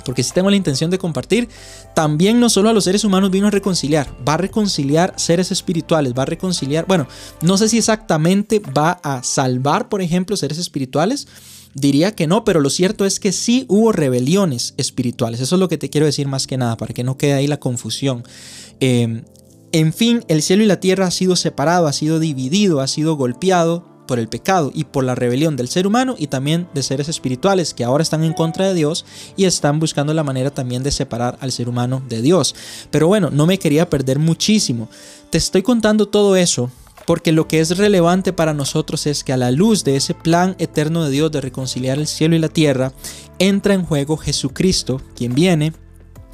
porque 0.07 0.23
si 0.23 0.31
tengo 0.31 0.49
la 0.49 0.55
intención 0.55 0.89
de 0.89 0.97
compartir, 0.97 1.49
también 1.93 2.39
no 2.39 2.49
solo 2.49 2.69
a 2.69 2.73
los 2.73 2.85
seres 2.85 3.03
humanos 3.03 3.29
vino 3.29 3.47
a 3.47 3.51
reconciliar, 3.51 4.07
va 4.27 4.35
a 4.35 4.37
reconciliar 4.37 5.13
seres 5.17 5.51
espirituales, 5.51 6.13
va 6.17 6.23
a 6.23 6.25
reconciliar, 6.25 6.85
bueno, 6.87 7.07
no 7.41 7.57
sé 7.57 7.67
si 7.67 7.77
exactamente 7.77 8.59
va 8.59 8.91
a 9.03 9.21
salvar, 9.21 9.89
por 9.89 10.01
ejemplo, 10.01 10.37
seres 10.37 10.59
espirituales, 10.59 11.27
diría 11.73 12.15
que 12.15 12.25
no, 12.25 12.45
pero 12.45 12.61
lo 12.61 12.69
cierto 12.69 13.03
es 13.05 13.19
que 13.19 13.33
sí 13.33 13.65
hubo 13.67 13.91
rebeliones 13.91 14.75
espirituales, 14.77 15.41
eso 15.41 15.55
es 15.55 15.59
lo 15.59 15.67
que 15.67 15.77
te 15.77 15.89
quiero 15.89 16.05
decir 16.05 16.29
más 16.29 16.47
que 16.47 16.55
nada, 16.55 16.77
para 16.77 16.93
que 16.93 17.03
no 17.03 17.17
quede 17.17 17.33
ahí 17.33 17.47
la 17.47 17.59
confusión. 17.59 18.23
Em, 18.79 19.25
en 19.73 19.91
fin, 19.91 20.23
el 20.29 20.41
cielo 20.41 20.63
y 20.63 20.67
la 20.67 20.79
tierra 20.79 21.07
ha 21.07 21.11
sido 21.11 21.35
separado, 21.35 21.85
ha 21.85 21.93
sido 21.93 22.21
dividido, 22.21 22.79
ha 22.79 22.87
sido 22.87 23.17
golpeado 23.17 23.96
por 24.07 24.17
el 24.17 24.27
pecado 24.27 24.71
y 24.73 24.85
por 24.85 25.03
la 25.03 25.13
rebelión 25.13 25.55
del 25.55 25.67
ser 25.67 25.85
humano 25.85 26.15
y 26.17 26.27
también 26.27 26.67
de 26.73 26.81
seres 26.81 27.09
espirituales 27.09 27.73
que 27.73 27.83
ahora 27.83 28.01
están 28.01 28.23
en 28.23 28.33
contra 28.33 28.67
de 28.67 28.73
Dios 28.73 29.05
y 29.35 29.45
están 29.45 29.79
buscando 29.79 30.13
la 30.13 30.23
manera 30.23 30.49
también 30.49 30.81
de 30.81 30.91
separar 30.91 31.37
al 31.41 31.51
ser 31.51 31.69
humano 31.69 32.01
de 32.09 32.21
Dios. 32.21 32.55
Pero 32.89 33.07
bueno, 33.07 33.29
no 33.29 33.45
me 33.45 33.59
quería 33.59 33.89
perder 33.89 34.17
muchísimo. 34.17 34.89
Te 35.29 35.37
estoy 35.37 35.61
contando 35.61 36.07
todo 36.07 36.35
eso 36.35 36.71
porque 37.07 37.31
lo 37.31 37.47
que 37.47 37.61
es 37.61 37.77
relevante 37.77 38.33
para 38.33 38.53
nosotros 38.53 39.07
es 39.07 39.23
que 39.23 39.31
a 39.31 39.37
la 39.37 39.49
luz 39.49 39.85
de 39.85 39.95
ese 39.95 40.13
plan 40.13 40.57
eterno 40.59 41.05
de 41.05 41.11
Dios 41.11 41.31
de 41.31 41.39
reconciliar 41.39 41.97
el 41.97 42.05
cielo 42.05 42.35
y 42.35 42.39
la 42.39 42.49
tierra, 42.49 42.91
entra 43.39 43.73
en 43.73 43.85
juego 43.85 44.17
Jesucristo, 44.17 45.01
quien 45.15 45.33
viene, 45.33 45.71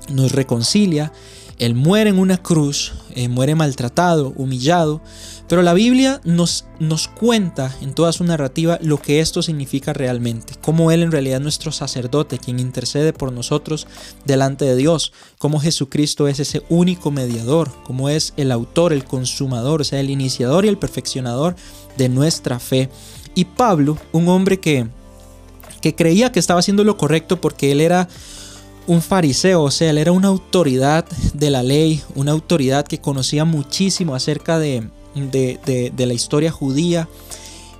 nos 0.10 0.32
reconcilia, 0.32 1.14
Él 1.60 1.76
muere 1.76 2.10
en 2.10 2.18
una 2.18 2.38
cruz, 2.38 2.94
eh, 3.14 3.28
muere 3.30 3.54
maltratado, 3.54 4.34
humillado, 4.36 5.04
pero 5.48 5.62
la 5.62 5.74
Biblia 5.74 6.22
nos, 6.24 6.66
nos 6.80 7.08
cuenta 7.08 7.76
en 7.82 7.94
toda 7.94 8.14
su 8.14 8.24
narrativa 8.24 8.80
lo 8.82 8.98
que 8.98 9.20
esto 9.20 9.42
significa 9.42 9.92
realmente, 9.94 10.54
cómo 10.62 10.92
Él 10.92 11.04
en 11.04 11.12
realidad 11.12 11.38
es 11.38 11.44
nuestro 11.44 11.72
sacerdote, 11.72 12.40
quien 12.40 12.60
intercede 12.60 13.12
por 13.14 13.32
nosotros 13.32 13.88
delante 14.26 14.66
de 14.66 14.76
Dios, 14.76 15.12
cómo 15.38 15.60
Jesucristo 15.60 16.28
es 16.28 16.40
ese 16.40 16.64
único 16.70 17.12
mediador, 17.12 17.72
cómo 17.84 18.10
es 18.10 18.34
el 18.38 18.52
autor, 18.52 18.94
el 18.94 19.04
consumador, 19.04 19.82
o 19.82 19.84
sea, 19.84 20.00
el 20.00 20.10
iniciador 20.10 20.66
y 20.66 20.70
el 20.70 20.78
perfeccionador 20.78 21.56
de 21.98 22.10
nuestra 22.10 22.60
fe. 22.60 22.90
Y 23.36 23.46
Pablo, 23.46 23.98
un 24.14 24.30
hombre 24.30 24.60
que, 24.60 24.88
que 25.82 25.94
creía 25.94 26.32
que 26.32 26.40
estaba 26.40 26.62
haciendo 26.62 26.84
lo 26.84 26.98
correcto 26.98 27.42
porque 27.42 27.72
él 27.72 27.82
era 27.82 28.08
un 28.88 29.02
fariseo, 29.02 29.64
o 29.64 29.72
sea, 29.72 29.90
él 29.90 29.98
era 29.98 30.12
una 30.12 30.30
autoridad 30.30 31.06
de 31.34 31.50
la 31.50 31.64
ley, 31.64 32.02
una 32.16 32.32
autoridad 32.32 32.86
que 32.86 33.02
conocía 33.02 33.46
muchísimo 33.46 34.16
acerca 34.16 34.60
de, 34.60 34.90
de, 35.16 35.94
la 35.98 36.14
historia 36.14 36.52
judía. 36.52 37.08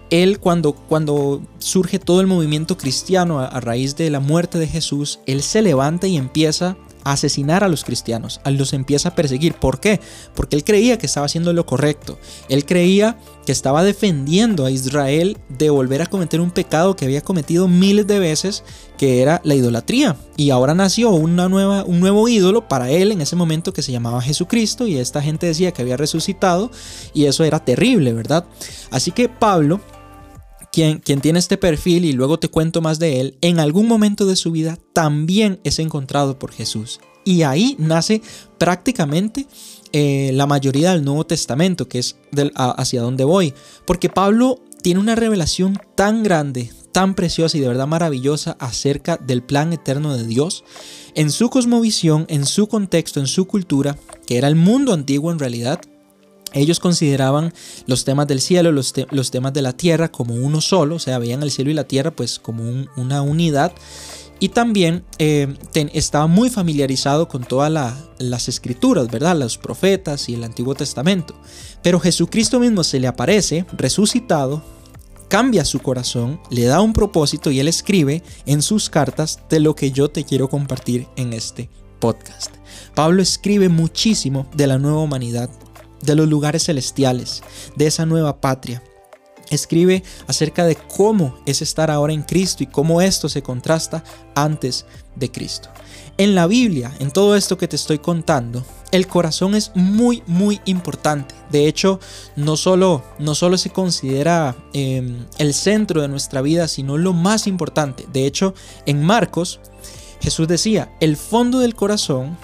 Él 0.10 0.40
cuando, 0.40 0.74
cuando 0.74 1.42
surge 1.60 2.00
todo 2.00 2.22
el 2.22 2.28
movimiento 2.28 2.78
cristiano 2.78 3.40
a 3.40 3.60
raíz 3.60 3.96
de 3.96 4.10
la 4.10 4.20
muerte 4.20 4.60
de 4.60 4.68
Jesús, 4.68 5.20
él 5.26 5.42
se 5.42 5.62
levanta 5.62 6.08
y 6.08 6.18
empieza 6.18 6.78
asesinar 7.04 7.64
a 7.64 7.68
los 7.68 7.84
cristianos, 7.84 8.40
los 8.46 8.74
empieza 8.74 9.10
a 9.10 9.16
perseguir. 9.16 9.56
¿Por 9.56 9.80
qué? 9.80 10.00
Porque 10.36 10.56
él 10.56 10.64
creía 10.64 10.98
que 10.98 11.06
estaba 11.06 11.26
haciendo 11.26 11.54
lo 11.54 11.66
correcto. 11.66 12.18
Él 12.50 12.66
creía 12.66 13.18
que 13.46 13.52
estaba 13.52 13.84
defendiendo 13.84 14.66
a 14.66 14.72
Israel 14.72 15.38
de 15.50 15.70
volver 15.70 16.02
a 16.02 16.06
cometer 16.06 16.40
un 16.40 16.52
pecado 16.52 16.96
que 16.96 17.06
había 17.06 17.22
cometido 17.22 17.68
miles 17.68 18.08
de 18.08 18.20
veces, 18.20 18.64
que 18.98 19.22
era 19.22 19.42
la 19.44 19.56
idolatría. 19.56 20.16
Y 20.38 20.50
ahora 20.50 20.74
nació 20.74 21.12
una 21.12 21.50
nueva, 21.50 21.84
un 21.84 22.00
nuevo 22.00 22.28
ídolo 22.28 22.68
para 22.68 22.90
él 22.90 23.12
en 23.12 23.22
ese 23.22 23.36
momento 23.36 23.74
que 23.74 23.82
se 23.82 23.92
llamaba 23.92 24.22
Jesucristo 24.22 24.88
y 24.88 24.98
esta 24.98 25.22
gente 25.22 25.48
decía 25.48 25.72
que 25.72 25.82
había 25.82 25.98
resucitado 25.98 26.72
y 27.14 27.26
eso 27.26 27.44
era 27.44 27.60
terrible, 27.64 28.14
¿verdad? 28.14 28.46
Así 28.92 29.12
que 29.12 29.30
Pablo 29.30 29.82
quien, 30.74 31.02
tiene 31.22 31.38
este 31.38 31.58
perfil, 31.58 32.04
y 32.04 32.14
luego 32.14 32.40
te 32.40 32.50
cuento 32.50 32.82
más 32.82 32.98
de 32.98 33.22
él, 33.22 33.38
en 33.42 33.60
algún 33.60 33.88
momento 33.88 34.26
de 34.26 34.36
su 34.36 34.52
vida 34.52 34.80
también 34.92 35.60
es 35.64 35.78
encontrado 35.78 36.40
por 36.40 36.52
Jesús. 36.52 37.00
Y 37.24 37.44
ahí 37.44 37.76
nace 37.78 38.24
prácticamente 38.58 39.46
eh, 39.92 40.32
la 40.34 40.48
mayoría 40.48 40.92
del 40.92 41.06
Nuevo 41.06 41.28
Testamento, 41.28 41.88
que 41.88 42.00
es 42.00 42.18
hacia 42.56 43.04
donde 43.04 43.24
voy. 43.24 43.54
Porque 43.86 44.10
Pablo 44.10 44.60
tiene 44.82 45.00
una 45.00 45.14
revelación 45.14 45.80
tan 45.94 46.24
grande, 46.24 46.72
tan 46.92 47.14
preciosa 47.14 47.56
y 47.56 47.62
de 47.62 47.68
verdad 47.68 47.86
maravillosa 47.86 48.58
acerca 48.60 49.18
del 49.18 49.44
plan 49.44 49.74
eterno 49.74 50.18
de 50.18 50.26
Dios, 50.26 50.64
en 51.14 51.30
su 51.30 51.52
cosmovisión, 51.52 52.26
en 52.30 52.48
su 52.48 52.68
contexto, 52.68 53.20
en 53.20 53.28
su 53.28 53.46
cultura, 53.46 53.96
que 54.26 54.40
era 54.40 54.48
el 54.48 54.56
mundo 54.56 54.92
antiguo 54.92 55.32
en 55.32 55.38
realidad, 55.38 55.80
ellos 56.54 56.80
consideraban 56.80 57.54
los 57.88 58.06
temas 58.06 58.28
del 58.28 58.42
cielo, 58.42 58.72
los, 58.72 58.94
temas 59.32 59.54
de 59.54 59.62
la 59.62 59.74
tierra 59.74 60.12
como 60.12 60.36
uno 60.36 60.62
solo, 60.62 60.96
o 60.96 61.00
sea, 61.00 61.20
veían 61.20 61.44
el 61.44 61.52
cielo 61.52 61.72
y 61.72 61.74
la 61.74 61.86
tierra 61.86 62.12
pues 62.12 62.40
como 62.40 62.64
una 62.96 63.22
unidad. 63.22 63.74
Y 64.40 64.50
también 64.50 65.06
eh, 65.20 65.56
estaba 65.94 66.28
muy 66.28 66.50
familiarizado 66.50 67.30
con 67.30 67.46
todas 67.46 67.72
las 68.20 68.50
escrituras, 68.50 69.10
¿verdad? 69.10 69.38
Los 69.38 69.58
profetas 69.58 70.28
y 70.28 70.34
el 70.34 70.44
Antiguo 70.44 70.76
Testamento. 70.76 71.34
Pero 71.82 72.00
Jesucristo 72.00 72.60
mismo 72.60 72.84
se 72.84 73.00
le 73.00 73.08
aparece, 73.08 73.66
resucitado, 73.78 74.62
cambia 75.30 75.66
su 75.66 75.80
corazón, 75.80 76.40
le 76.52 76.66
da 76.66 76.82
un 76.82 76.94
propósito 76.94 77.52
y 77.52 77.60
él 77.60 77.68
escribe 77.68 78.22
en 78.46 78.62
sus 78.62 78.90
cartas 78.90 79.40
de 79.50 79.60
lo 79.60 79.76
que 79.76 79.92
yo 79.92 80.10
te 80.10 80.26
quiero 80.26 80.50
compartir 80.50 81.08
en 81.16 81.34
este 81.34 81.70
podcast. 82.00 82.52
Pablo 82.94 83.22
escribe 83.22 83.70
muchísimo 83.70 84.46
de 84.56 84.68
la 84.68 84.78
nueva 84.78 85.00
humanidad, 85.00 85.50
de 86.04 86.16
los 86.16 86.28
lugares 86.28 86.66
celestiales, 86.66 87.44
de 87.76 87.88
esa 87.88 88.06
nueva 88.06 88.40
patria. 88.40 88.84
Escribe 89.50 90.04
acerca 90.28 90.66
de 90.66 90.76
cómo 90.76 91.38
es 91.46 91.62
estar 91.62 91.92
ahora 91.92 92.14
en 92.14 92.24
Cristo 92.24 92.64
y 92.64 92.68
cómo 92.68 93.02
esto 93.02 93.30
se 93.30 93.44
contrasta 93.44 94.04
antes 94.36 94.86
de 95.16 95.32
Cristo. 95.32 95.70
En 96.18 96.36
la 96.36 96.46
Biblia, 96.46 96.94
en 97.00 97.12
todo 97.12 97.36
esto 97.36 97.58
que 97.58 97.68
te 97.68 97.76
estoy 97.76 97.98
contando, 97.98 98.64
el 98.92 99.08
corazón 99.08 99.56
es 99.56 99.72
muy, 99.74 100.22
muy 100.28 100.62
importante. 100.66 101.34
De 101.52 101.68
hecho, 101.68 102.00
no 102.36 102.56
solo, 102.56 103.04
no 103.18 103.34
solo 103.34 103.58
se 103.58 103.72
considera 103.72 104.56
em, 104.74 105.26
el 105.40 105.56
centro 105.56 106.02
de 106.04 106.08
nuestra 106.08 106.42
vida, 106.42 106.68
sino 106.68 106.98
lo 107.00 107.14
más 107.14 107.48
importante. 107.48 108.06
De 108.14 108.28
hecho, 108.28 108.54
en 108.86 109.02
Marcos, 109.02 109.60
Jesús 110.22 110.48
decía, 110.48 110.96
el 111.00 111.18
fondo 111.18 111.60
del 111.60 111.74
corazón 111.74 112.38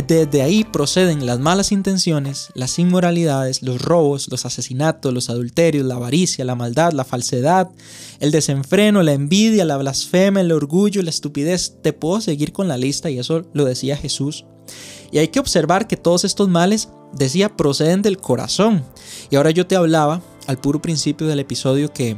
desde 0.00 0.40
ahí 0.40 0.64
proceden 0.64 1.26
las 1.26 1.38
malas 1.38 1.70
intenciones, 1.70 2.48
las 2.54 2.78
inmoralidades, 2.78 3.62
los 3.62 3.82
robos, 3.82 4.28
los 4.30 4.46
asesinatos, 4.46 5.12
los 5.12 5.28
adulterios, 5.28 5.84
la 5.84 5.96
avaricia, 5.96 6.46
la 6.46 6.54
maldad, 6.54 6.92
la 6.92 7.04
falsedad, 7.04 7.68
el 8.18 8.30
desenfreno, 8.30 9.02
la 9.02 9.12
envidia, 9.12 9.66
la 9.66 9.76
blasfemia, 9.76 10.40
el 10.40 10.52
orgullo, 10.52 11.02
la 11.02 11.10
estupidez. 11.10 11.76
Te 11.82 11.92
puedo 11.92 12.22
seguir 12.22 12.52
con 12.52 12.68
la 12.68 12.78
lista 12.78 13.10
y 13.10 13.18
eso 13.18 13.42
lo 13.52 13.66
decía 13.66 13.98
Jesús. 13.98 14.46
Y 15.10 15.18
hay 15.18 15.28
que 15.28 15.40
observar 15.40 15.86
que 15.86 15.98
todos 15.98 16.24
estos 16.24 16.48
males, 16.48 16.88
decía, 17.12 17.54
proceden 17.54 18.00
del 18.00 18.16
corazón. 18.16 18.82
Y 19.30 19.36
ahora 19.36 19.50
yo 19.50 19.66
te 19.66 19.76
hablaba 19.76 20.22
al 20.46 20.58
puro 20.58 20.80
principio 20.80 21.26
del 21.26 21.40
episodio 21.40 21.92
que, 21.92 22.16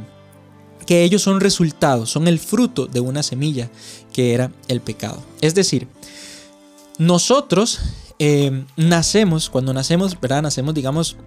que 0.85 1.03
ellos 1.03 1.21
son 1.21 1.41
resultados, 1.41 2.09
son 2.09 2.29
el 2.29 2.39
fruto 2.39 2.85
de 2.85 3.01
una 3.01 3.21
semilla 3.21 3.69
que 4.13 4.33
era 4.33 4.53
el 4.69 4.79
pecado. 4.79 5.21
Es 5.41 5.55
decir, 5.55 5.89
nosotros 6.97 7.79
eh, 8.19 8.63
nacemos, 8.77 9.49
cuando 9.49 9.73
nacemos, 9.73 10.19
¿verdad? 10.19 10.41
Nacemos, 10.41 10.73
digamos, 10.73 11.17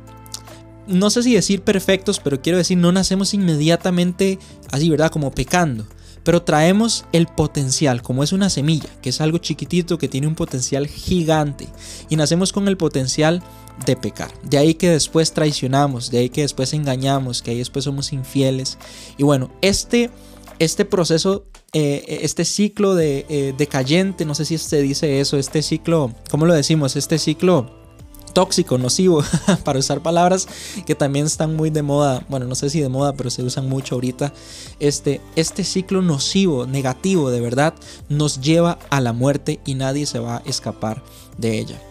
no 0.87 1.11
sé 1.11 1.23
si 1.23 1.35
decir 1.35 1.63
perfectos, 1.63 2.19
pero 2.19 2.41
quiero 2.41 2.59
decir, 2.59 2.79
no 2.79 2.93
nacemos 2.93 3.35
inmediatamente 3.35 4.39
así, 4.73 4.89
¿verdad? 4.89 5.11
Como 5.11 5.31
pecando. 5.31 5.85
pero 6.25 6.43
traemos 6.43 7.07
el 7.13 7.27
potencial, 7.27 8.03
como 8.03 8.23
es 8.23 8.33
una 8.33 8.51
semilla, 8.51 8.91
que 9.01 9.09
es 9.09 9.21
algo 9.23 9.39
chiquitito 9.39 9.97
que 9.97 10.09
tiene 10.09 10.27
un 10.27 10.35
potencial 10.35 10.87
gigante, 10.87 11.67
y 12.11 12.17
nacemos 12.17 12.53
con 12.53 12.69
el 12.69 12.77
potencial 12.77 13.43
de 13.87 13.97
pecar. 13.97 14.31
De 14.43 14.59
ahí 14.59 14.75
que 14.75 14.91
después 14.91 15.33
traicionamos, 15.33 16.11
de 16.11 16.19
ahí 16.19 16.29
que 16.29 16.43
después 16.43 16.75
engañamos, 16.75 17.41
que 17.41 17.53
ahí 17.53 17.59
después 17.59 17.85
somos 17.85 18.13
infieles. 18.13 18.77
Y 19.17 19.23
bueno, 19.23 19.51
este, 19.63 20.11
este 20.59 20.85
proceso, 20.85 21.47
eh, 21.73 22.21
este 22.23 22.45
ciclo 22.45 22.95
de 22.95 23.27
eh, 23.29 23.55
decayente, 23.57 24.25
no 24.25 24.35
sé 24.35 24.45
si 24.45 24.57
se 24.59 24.81
dice 24.81 25.21
eso, 25.21 25.37
este 25.37 25.63
ciclo, 25.63 26.13
¿cómo 26.31 26.47
lo 26.47 26.55
decimos? 26.55 26.97
Este 26.97 27.19
ciclo 27.19 27.71
tóxico, 28.33 28.79
nocivo, 28.79 29.23
para 29.65 29.79
usar 29.79 30.03
palabras 30.03 30.49
que 30.87 30.95
también 30.95 31.27
están 31.27 31.57
muy 31.57 31.71
de 31.71 31.83
moda, 31.83 32.25
bueno, 32.29 32.47
no 32.47 32.55
sé 32.55 32.71
si 32.71 32.81
de 32.81 32.89
moda, 32.89 33.13
pero 33.15 33.31
se 33.31 33.43
usan 33.43 33.69
mucho 33.69 33.97
ahorita. 33.97 34.33
Este, 34.81 35.21
este 35.37 35.65
ciclo 35.65 36.03
nocivo, 36.03 36.67
negativo, 36.67 37.31
de 37.31 37.41
verdad, 37.41 37.75
nos 38.09 38.41
lleva 38.41 38.79
a 38.91 39.01
la 39.01 39.13
muerte 39.13 39.61
y 39.67 39.75
nadie 39.75 40.07
se 40.07 40.21
va 40.21 40.37
a 40.37 40.43
escapar 40.47 41.03
de 41.37 41.59
ella. 41.59 41.83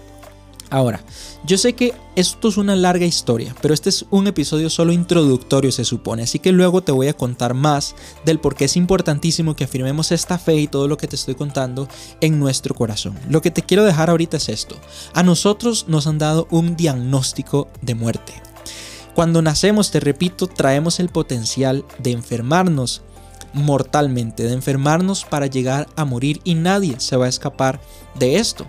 Ahora, 0.70 1.02
yo 1.46 1.58
sé 1.58 1.74
que 1.74 1.94
esto 2.16 2.50
es 2.50 2.58
una 2.58 2.76
larga 2.76 3.06
historia, 3.06 3.56
pero 3.62 3.74
este 3.74 3.90
es 3.90 4.06
un 4.10 4.28
episodio 4.28 4.70
solo 4.70 4.92
introductorio 4.92 5.72
se 5.72 5.86
supone, 5.86 6.24
así 6.24 6.40
que 6.40 6.52
luego 6.52 6.82
te 6.82 6.92
voy 6.92 7.08
a 7.08 7.14
contar 7.14 7.54
más 7.54 7.96
del 8.26 8.40
por 8.40 8.56
qué 8.56 8.66
es 8.66 8.76
importantísimo 8.76 9.56
que 9.56 9.64
afirmemos 9.64 10.12
esta 10.12 10.38
fe 10.38 10.56
y 10.56 10.68
todo 10.68 10.90
lo 10.90 10.98
que 10.98 11.08
te 11.08 11.16
estoy 11.16 11.36
contando 11.36 11.88
en 12.20 12.40
nuestro 12.40 12.76
corazón. 12.76 13.18
Lo 13.30 13.42
que 13.42 13.52
te 13.52 13.62
quiero 13.62 13.86
dejar 13.86 14.10
ahorita 14.10 14.38
es 14.38 14.50
esto. 14.50 14.76
A 15.14 15.24
nosotros 15.24 15.86
nos 15.88 16.06
han 16.06 16.18
dado 16.18 16.48
un 16.52 16.76
diagnóstico 16.76 17.70
de 17.82 17.96
muerte. 17.96 18.34
Cuando 19.16 19.42
nacemos, 19.42 19.90
te 19.90 20.00
repito, 20.00 20.48
traemos 20.48 21.00
el 21.00 21.10
potencial 21.10 21.86
de 21.98 22.12
enfermarnos 22.12 23.04
mortalmente, 23.54 24.44
de 24.44 24.54
enfermarnos 24.54 25.26
para 25.26 25.48
llegar 25.48 25.88
a 25.96 26.06
morir 26.06 26.42
y 26.44 26.56
nadie 26.56 27.00
se 27.00 27.16
va 27.16 27.26
a 27.26 27.30
escapar 27.30 27.80
de 28.16 28.38
esto. 28.38 28.68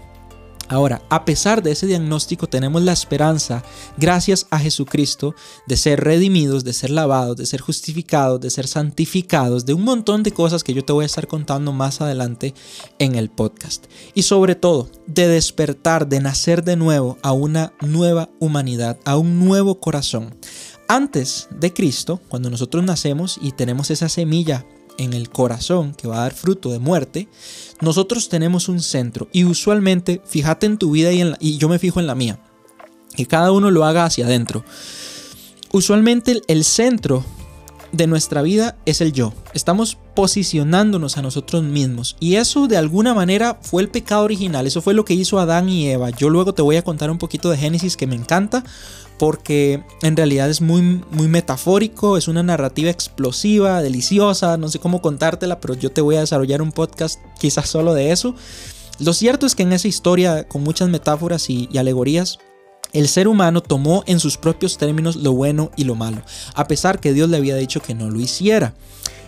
Ahora, 0.68 1.02
a 1.08 1.24
pesar 1.24 1.62
de 1.62 1.72
ese 1.72 1.86
diagnóstico, 1.86 2.46
tenemos 2.46 2.82
la 2.82 2.92
esperanza, 2.92 3.62
gracias 3.96 4.46
a 4.50 4.58
Jesucristo, 4.58 5.34
de 5.66 5.76
ser 5.76 6.04
redimidos, 6.04 6.62
de 6.62 6.74
ser 6.74 6.90
lavados, 6.90 7.36
de 7.36 7.46
ser 7.46 7.60
justificados, 7.60 8.40
de 8.40 8.50
ser 8.50 8.66
santificados, 8.66 9.64
de 9.64 9.72
un 9.72 9.82
montón 9.82 10.22
de 10.22 10.32
cosas 10.32 10.62
que 10.64 10.74
yo 10.74 10.84
te 10.84 10.92
voy 10.92 11.04
a 11.04 11.06
estar 11.06 11.26
contando 11.26 11.72
más 11.72 12.00
adelante 12.00 12.54
en 12.98 13.14
el 13.14 13.30
podcast. 13.30 13.86
Y 14.14 14.22
sobre 14.22 14.54
todo, 14.56 14.90
de 15.06 15.26
despertar, 15.26 16.06
de 16.06 16.20
nacer 16.20 16.62
de 16.64 16.76
nuevo 16.76 17.16
a 17.22 17.32
una 17.32 17.72
nueva 17.80 18.28
humanidad, 18.38 18.98
a 19.04 19.16
un 19.16 19.38
nuevo 19.38 19.80
corazón. 19.80 20.36
Antes 20.86 21.48
de 21.50 21.72
Cristo, 21.72 22.20
cuando 22.28 22.50
nosotros 22.50 22.84
nacemos 22.84 23.38
y 23.42 23.52
tenemos 23.52 23.90
esa 23.90 24.08
semilla 24.08 24.66
en 24.98 25.14
el 25.14 25.30
corazón 25.30 25.94
que 25.94 26.08
va 26.08 26.18
a 26.18 26.22
dar 26.22 26.34
fruto 26.34 26.70
de 26.70 26.78
muerte, 26.78 27.28
nosotros 27.80 28.28
tenemos 28.28 28.68
un 28.68 28.82
centro 28.82 29.28
y 29.32 29.44
usualmente, 29.44 30.20
fíjate 30.26 30.66
en 30.66 30.76
tu 30.76 30.90
vida 30.90 31.12
y, 31.12 31.22
en 31.22 31.36
y 31.40 31.56
yo 31.56 31.68
me 31.68 31.78
fijo 31.78 32.00
en 32.00 32.06
la 32.06 32.14
mía, 32.14 32.38
que 33.16 33.26
cada 33.26 33.52
uno 33.52 33.70
lo 33.70 33.84
haga 33.84 34.04
hacia 34.04 34.26
adentro. 34.26 34.64
Usualmente 35.72 36.42
el 36.48 36.64
centro 36.64 37.24
de 37.92 38.06
nuestra 38.06 38.42
vida 38.42 38.76
es 38.86 39.00
el 39.00 39.12
yo. 39.12 39.32
Estamos 39.54 39.98
posicionándonos 40.14 41.16
a 41.16 41.22
nosotros 41.22 41.62
mismos. 41.62 42.16
Y 42.20 42.36
eso 42.36 42.68
de 42.68 42.76
alguna 42.76 43.14
manera 43.14 43.58
fue 43.62 43.82
el 43.82 43.88
pecado 43.88 44.24
original. 44.24 44.66
Eso 44.66 44.82
fue 44.82 44.94
lo 44.94 45.04
que 45.04 45.14
hizo 45.14 45.38
Adán 45.38 45.68
y 45.68 45.88
Eva. 45.88 46.10
Yo 46.10 46.28
luego 46.28 46.54
te 46.54 46.62
voy 46.62 46.76
a 46.76 46.82
contar 46.82 47.10
un 47.10 47.18
poquito 47.18 47.50
de 47.50 47.56
Génesis 47.56 47.96
que 47.96 48.06
me 48.06 48.14
encanta 48.14 48.64
porque 49.18 49.82
en 50.02 50.16
realidad 50.16 50.48
es 50.48 50.60
muy, 50.60 51.02
muy 51.10 51.28
metafórico, 51.28 52.16
es 52.16 52.28
una 52.28 52.42
narrativa 52.42 52.90
explosiva, 52.90 53.82
deliciosa, 53.82 54.56
no 54.56 54.68
sé 54.68 54.78
cómo 54.78 55.02
contártela, 55.02 55.60
pero 55.60 55.74
yo 55.74 55.90
te 55.90 56.00
voy 56.00 56.16
a 56.16 56.20
desarrollar 56.20 56.62
un 56.62 56.72
podcast 56.72 57.20
quizás 57.38 57.68
solo 57.68 57.94
de 57.94 58.12
eso. 58.12 58.34
Lo 59.00 59.12
cierto 59.12 59.46
es 59.46 59.54
que 59.54 59.64
en 59.64 59.72
esa 59.72 59.88
historia, 59.88 60.46
con 60.46 60.62
muchas 60.62 60.88
metáforas 60.88 61.50
y, 61.50 61.68
y 61.72 61.78
alegorías, 61.78 62.38
el 62.92 63.08
ser 63.08 63.28
humano 63.28 63.60
tomó 63.60 64.02
en 64.06 64.18
sus 64.18 64.38
propios 64.38 64.78
términos 64.78 65.16
lo 65.16 65.32
bueno 65.32 65.70
y 65.76 65.84
lo 65.84 65.94
malo, 65.94 66.22
a 66.54 66.66
pesar 66.66 67.00
que 67.00 67.12
Dios 67.12 67.28
le 67.28 67.36
había 67.36 67.56
dicho 67.56 67.80
que 67.80 67.94
no 67.94 68.10
lo 68.10 68.20
hiciera. 68.20 68.74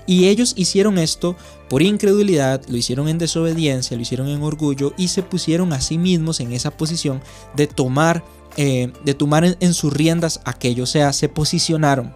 Y 0.06 0.28
ellos 0.28 0.54
hicieron 0.56 0.98
esto 0.98 1.36
por 1.68 1.82
incredulidad, 1.82 2.62
lo 2.68 2.76
hicieron 2.76 3.08
en 3.08 3.18
desobediencia, 3.18 3.96
lo 3.96 4.02
hicieron 4.02 4.28
en 4.28 4.42
orgullo 4.42 4.92
y 4.96 5.08
se 5.08 5.22
pusieron 5.22 5.72
a 5.72 5.80
sí 5.80 5.98
mismos 5.98 6.40
en 6.40 6.52
esa 6.52 6.72
posición 6.72 7.22
de 7.54 7.68
tomar 7.68 8.24
eh, 8.56 8.92
de 9.04 9.14
tomar 9.14 9.56
en, 9.58 9.74
sus 9.74 9.92
riendas 9.92 10.40
aquello, 10.44 10.84
o 10.84 10.86
sea, 10.86 11.12
se 11.12 11.28
posicionaron. 11.28 12.14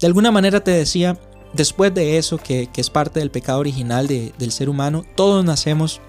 De 0.00 0.06
alguna 0.06 0.30
manera 0.30 0.62
te 0.64 0.70
decía, 0.70 1.18
después 1.52 1.94
de 1.94 2.18
eso, 2.18 2.38
que, 2.38 2.68
es 2.74 2.90
parte 2.90 3.20
del 3.20 3.30
pecado 3.30 3.60
original 3.60 4.06
del 4.06 4.52
ser 4.52 4.68
humano, 4.68 5.04
todos 5.14 5.44
nacemos, 5.44 6.00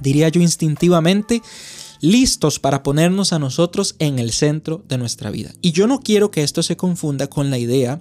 diría 0.00 0.28
yo 0.28 0.40
instintivamente, 0.40 1.42
listos 2.00 2.58
para 2.58 2.82
ponernos 2.82 3.32
a 3.32 3.38
nosotros 3.38 3.96
en 3.98 4.18
el 4.18 4.32
centro 4.32 4.84
de 4.88 4.98
nuestra 4.98 5.30
vida. 5.30 5.52
Y 5.62 5.72
yo 5.72 5.86
no 5.86 6.00
quiero 6.00 6.30
que 6.30 6.42
esto 6.42 6.62
se 6.62 6.76
confunda 6.76 7.28
con 7.28 7.50
la 7.50 7.58
idea 7.58 8.00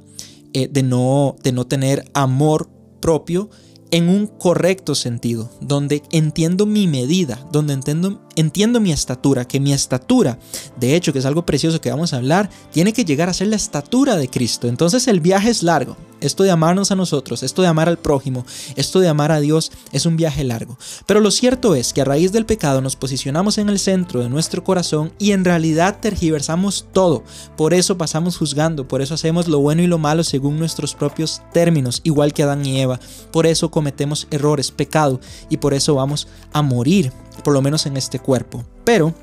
eh, 0.53 0.67
de, 0.71 0.83
no, 0.83 1.35
de 1.43 1.51
no 1.51 1.67
tener 1.67 2.09
amor 2.13 2.69
propio 2.99 3.49
en 3.91 4.09
un 4.09 4.27
correcto 4.27 4.95
sentido, 4.95 5.49
donde 5.61 6.03
entiendo 6.11 6.65
mi 6.65 6.87
medida, 6.87 7.45
donde 7.51 7.73
entiendo, 7.73 8.26
entiendo 8.37 8.79
mi 8.79 8.93
estatura, 8.93 9.45
que 9.45 9.59
mi 9.59 9.73
estatura, 9.73 10.39
de 10.79 10.95
hecho, 10.95 11.11
que 11.11 11.19
es 11.19 11.25
algo 11.25 11.45
precioso 11.45 11.81
que 11.81 11.91
vamos 11.91 12.13
a 12.13 12.17
hablar, 12.17 12.49
tiene 12.71 12.93
que 12.93 13.03
llegar 13.03 13.27
a 13.27 13.33
ser 13.33 13.47
la 13.47 13.55
estatura 13.57 14.15
de 14.15 14.29
Cristo. 14.29 14.67
Entonces 14.67 15.07
el 15.07 15.19
viaje 15.19 15.49
es 15.49 15.63
largo. 15.63 15.97
Esto 16.19 16.43
de 16.43 16.49
amarnos 16.49 16.91
a 16.91 16.95
nosotros, 16.95 17.43
esto 17.43 17.61
de 17.61 17.67
amar 17.67 17.89
al 17.89 17.99
prójimo, 17.99 18.43
esto 18.75 18.99
de 18.99 19.07
amar 19.07 19.31
a 19.31 19.39
Dios 19.39 19.71
es 19.91 20.07
un 20.07 20.17
viaje 20.17 20.43
largo. 20.43 20.77
Pero 21.05 21.19
lo 21.19 21.29
cierto 21.29 21.75
es 21.75 21.93
que 21.93 22.01
a 22.01 22.05
raíz 22.05 22.31
del 22.31 22.47
pecado 22.47 22.81
nos 22.81 22.95
posicionamos 22.95 23.59
en 23.59 23.69
el 23.69 23.77
centro 23.77 24.21
de 24.21 24.29
nuestro 24.29 24.63
corazón 24.63 25.13
y 25.19 25.31
en 25.31 25.45
realidad 25.45 25.99
tergiversamos 25.99 26.87
todo. 26.91 27.23
Por 27.55 27.75
eso 27.75 27.99
pasamos 27.99 28.37
juzgando, 28.37 28.87
por 28.87 29.03
eso 29.03 29.13
hacemos 29.13 29.47
lo 29.47 29.59
bueno 29.59 29.83
y 29.83 29.87
lo 29.87 29.99
malo 29.99 30.23
según 30.23 30.57
nuestros 30.57 30.95
propios 30.95 31.43
términos, 31.53 32.01
igual 32.03 32.33
que 32.33 32.43
Adán 32.43 32.65
y 32.65 32.81
Eva. 32.81 32.99
Por 33.31 33.45
eso 33.45 33.69
cometemos 33.69 34.27
errores, 34.31 34.71
pecado 34.71 35.19
y 35.49 35.57
por 35.57 35.75
eso 35.75 35.93
vamos 35.93 36.27
a 36.51 36.63
morir, 36.63 37.11
por 37.43 37.53
lo 37.53 37.61
menos 37.61 37.85
en 37.85 37.97
este 37.97 38.19
cuerpo. 38.19 38.63
Pero 38.83 39.13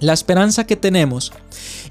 la 0.00 0.12
esperanza 0.12 0.64
que 0.64 0.76
tenemos 0.76 1.32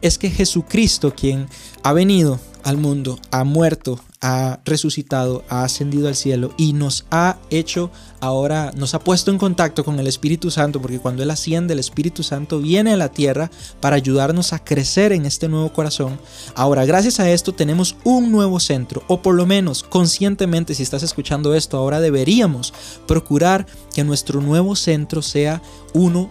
es 0.02 0.18
que 0.18 0.30
Jesucristo, 0.30 1.14
quien 1.16 1.48
ha 1.84 1.94
venido 1.94 2.40
al 2.64 2.78
mundo, 2.78 3.20
ha 3.32 3.44
muerto, 3.44 4.00
ha 4.22 4.60
resucitado, 4.66 5.44
ha 5.48 5.64
ascendido 5.64 6.08
al 6.08 6.16
cielo 6.16 6.52
y 6.58 6.74
nos 6.74 7.06
ha 7.10 7.38
hecho 7.50 7.90
ahora, 8.20 8.72
nos 8.76 8.94
ha 8.94 9.00
puesto 9.00 9.32
en 9.32 9.38
contacto 9.38 9.86
con 9.86 9.98
el 10.00 10.08
Espíritu 10.08 10.52
Santo, 10.52 10.82
porque 10.82 11.00
cuando 11.00 11.24
Él 11.24 11.32
asciende, 11.32 11.74
el 11.74 11.80
Espíritu 11.80 12.22
Santo 12.22 12.60
viene 12.60 12.92
a 12.94 12.98
la 12.98 13.10
tierra 13.10 13.50
para 13.80 13.96
ayudarnos 13.96 14.52
a 14.52 14.64
crecer 14.64 15.14
en 15.14 15.26
este 15.26 15.48
nuevo 15.48 15.72
corazón. 15.72 16.20
Ahora, 16.56 16.86
gracias 16.86 17.20
a 17.20 17.30
esto 17.32 17.54
tenemos 17.54 17.96
un 18.04 18.32
nuevo 18.32 18.60
centro, 18.60 19.04
o 19.08 19.22
por 19.22 19.36
lo 19.36 19.46
menos 19.46 19.84
conscientemente, 19.84 20.76
si 20.76 20.84
estás 20.84 21.04
escuchando 21.04 21.56
esto, 21.56 21.78
ahora 21.78 22.02
deberíamos 22.02 22.74
procurar 23.08 23.66
que 23.94 24.04
nuestro 24.04 24.42
nuevo 24.42 24.76
centro 24.76 25.22
sea 25.22 25.62
uno 25.94 26.30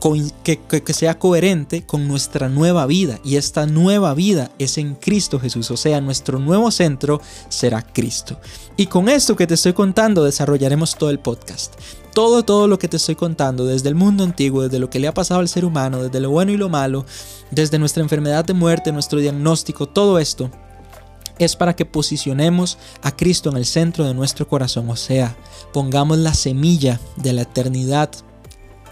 que, 0.00 0.92
sea 0.92 1.18
coherente 1.18 1.84
con 1.84 2.06
nuestra 2.06 2.48
nueva 2.48 2.86
vida. 2.86 3.18
Y 3.24 3.36
esta 3.36 3.66
nueva 3.66 4.14
vida 4.14 4.50
es 4.58 4.78
en 4.78 4.94
Cristo 4.94 5.40
Jesús. 5.40 5.70
O 5.70 5.76
sea, 5.76 6.00
nuestro 6.00 6.38
nuevo 6.38 6.70
centro 6.70 7.20
será 7.48 7.82
Cristo. 7.82 8.40
Y 8.76 8.86
con 8.86 9.08
esto 9.08 9.36
que 9.36 9.46
te 9.46 9.54
estoy 9.54 9.72
contando 9.72 10.24
desarrollaremos 10.24 10.96
todo 10.96 11.10
el 11.10 11.18
podcast. 11.18 11.74
Todo, 12.14 12.44
todo 12.44 12.66
lo 12.66 12.78
que 12.78 12.88
te 12.88 12.96
estoy 12.96 13.14
contando, 13.14 13.64
desde 13.64 13.88
el 13.88 13.94
mundo 13.94 14.24
antiguo, 14.24 14.62
desde 14.62 14.78
lo 14.78 14.90
que 14.90 14.98
le 14.98 15.08
ha 15.08 15.14
pasado 15.14 15.40
al 15.40 15.48
ser 15.48 15.64
humano, 15.64 16.02
desde 16.02 16.20
lo 16.20 16.30
bueno 16.30 16.50
y 16.50 16.56
lo 16.56 16.68
malo, 16.68 17.04
desde 17.50 17.78
nuestra 17.78 18.02
enfermedad 18.02 18.44
de 18.44 18.54
muerte, 18.54 18.90
nuestro 18.90 19.20
diagnóstico, 19.20 19.86
todo 19.86 20.18
esto 20.18 20.50
es 21.38 21.54
para 21.54 21.76
que 21.76 21.84
posicionemos 21.84 22.78
a 23.02 23.14
Cristo 23.14 23.50
en 23.50 23.58
el 23.58 23.66
centro 23.66 24.04
de 24.04 24.14
nuestro 24.14 24.48
corazón, 24.48 24.90
o 24.90 24.96
sea, 24.96 25.36
pongamos 25.72 26.18
la 26.18 26.34
semilla 26.34 27.00
de 27.14 27.32
la 27.32 27.42
eternidad 27.42 28.10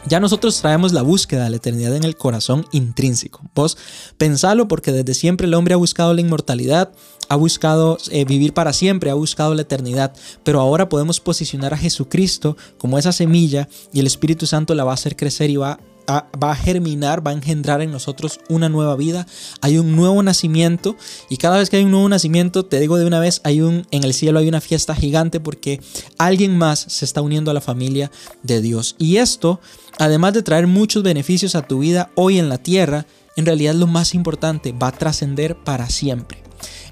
ya 0.09 0.21
nosotros 0.21 0.61
traemos 0.61 0.93
la 0.93 1.03
búsqueda 1.03 1.45
de 1.45 1.51
la 1.51 1.57
eternidad 1.57 1.97
en 1.97 2.05
el 2.05 2.17
corazón 2.17 2.67
intrínseco. 2.73 3.41
Vos 3.55 3.77
pensalo 4.17 4.69
porque 4.69 4.93
desde 4.93 5.15
siempre 5.15 5.47
el 5.47 5.55
hombre 5.55 5.75
ha 5.75 5.79
buscado 5.79 6.15
la 6.15 6.21
inmortalidad, 6.21 6.93
ha 7.29 7.37
buscado 7.37 7.99
eh, 8.11 8.25
vivir 8.25 8.55
para 8.55 8.73
siempre, 8.73 9.11
ha 9.11 9.15
buscado 9.15 9.55
la 9.55 9.63
eternidad, 9.63 10.13
pero 10.45 10.61
ahora 10.61 10.89
podemos 10.89 11.21
posicionar 11.21 11.75
a 11.75 11.79
Jesucristo 11.79 12.57
como 12.79 12.99
esa 12.99 13.13
semilla 13.13 13.69
y 13.93 14.01
el 14.01 14.07
Espíritu 14.07 14.47
Santo 14.47 14.75
la 14.75 14.85
va 14.85 14.93
a 14.93 14.95
hacer 14.95 15.17
crecer 15.17 15.51
y 15.51 15.57
va 15.57 15.81
va 16.09 16.51
a 16.53 16.57
germinar, 16.57 17.27
va 17.27 17.31
a 17.31 17.35
engendrar 17.35 17.81
en 17.81 17.91
nosotros 17.91 18.41
una 18.49 18.69
nueva 18.69 18.97
vida, 18.97 19.27
hay 19.61 19.79
un 19.79 19.97
nuevo 19.97 20.23
nacimiento 20.23 20.97
y 21.29 21.37
cada 21.37 21.59
vez 21.59 21.71
que 21.71 21.77
hay 21.77 21.85
un 21.85 21.91
nuevo 21.91 22.09
nacimiento, 22.09 22.65
te 22.65 22.81
digo 22.81 22.99
de 22.99 23.07
una 23.07 23.21
vez, 23.21 23.41
hay 23.45 23.61
un 23.61 23.87
en 23.91 24.05
el 24.05 24.15
cielo 24.15 24.39
hay 24.39 24.49
una 24.49 24.61
fiesta 24.61 24.95
gigante 24.95 25.41
porque 25.41 25.81
alguien 26.19 26.57
más 26.57 26.81
se 26.81 27.05
está 27.05 27.23
uniendo 27.23 27.51
a 27.51 27.55
la 27.55 27.61
familia 27.61 28.11
de 28.43 28.61
Dios. 28.61 28.95
Y 28.99 29.17
esto, 29.17 29.61
además 29.99 30.35
de 30.35 30.43
traer 30.43 30.67
muchos 30.67 31.03
beneficios 31.03 31.55
a 31.55 31.63
tu 31.63 31.81
vida 31.81 32.11
hoy 32.15 32.39
en 32.39 32.49
la 32.49 32.59
tierra, 32.59 33.07
en 33.37 33.47
realidad 33.47 33.75
lo 33.75 33.87
más 33.87 34.15
importante, 34.15 34.73
va 34.73 34.89
a 34.89 34.93
trascender 34.93 35.57
para 35.63 35.89
siempre. 35.91 36.43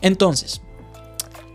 Entonces, 0.03 0.61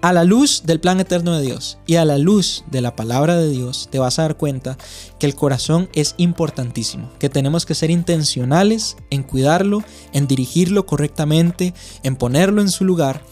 a 0.01 0.13
la 0.13 0.23
luz 0.23 0.63
del 0.65 0.79
plan 0.79 0.99
eterno 0.99 1.37
de 1.37 1.45
Dios 1.45 1.77
y 1.85 1.95
a 1.95 2.05
la 2.05 2.17
luz 2.17 2.63
de 2.71 2.81
la 2.81 2.95
palabra 2.95 3.35
de 3.35 3.49
Dios, 3.49 3.89
te 3.91 3.99
vas 3.99 4.19
a 4.19 4.23
dar 4.23 4.37
cuenta 4.37 4.77
que 5.19 5.25
el 5.25 5.35
corazón 5.35 5.89
es 5.93 6.15
importantísimo, 6.17 7.11
que 7.19 7.29
tenemos 7.29 7.65
que 7.65 7.75
ser 7.75 7.91
intencionales 7.91 8.97
en 9.09 9.23
cuidarlo, 9.23 9.83
en 10.13 10.27
dirigirlo 10.27 10.85
correctamente, 10.85 11.73
en 12.03 12.15
ponerlo 12.15 12.61
en 12.61 12.69
su 12.69 12.85
lugar 12.85 13.23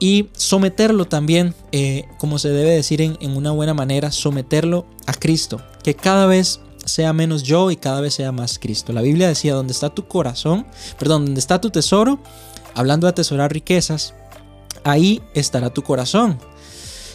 y 0.00 0.28
someterlo 0.32 1.06
también, 1.06 1.54
eh, 1.72 2.04
como 2.18 2.38
se 2.38 2.50
debe 2.50 2.70
decir 2.70 3.00
en, 3.00 3.16
en 3.20 3.36
una 3.36 3.52
buena 3.52 3.74
manera, 3.74 4.12
someterlo 4.12 4.86
a 5.06 5.12
Cristo, 5.12 5.62
que 5.82 5.94
cada 5.94 6.26
vez 6.26 6.60
sea 6.84 7.12
menos 7.12 7.42
yo 7.42 7.70
y 7.70 7.76
cada 7.76 8.00
vez 8.00 8.14
sea 8.14 8.32
más 8.32 8.58
Cristo. 8.58 8.92
La 8.92 9.02
Biblia 9.02 9.28
decía, 9.28 9.54
donde 9.54 9.72
está 9.72 9.90
tu 9.90 10.06
corazón, 10.08 10.66
perdón, 10.98 11.26
donde 11.26 11.40
está 11.40 11.60
tu 11.60 11.70
tesoro, 11.70 12.18
hablando 12.74 13.06
de 13.06 13.10
atesorar 13.10 13.52
riquezas, 13.52 14.14
ahí 14.84 15.22
estará 15.34 15.70
tu 15.70 15.82
corazón. 15.82 16.38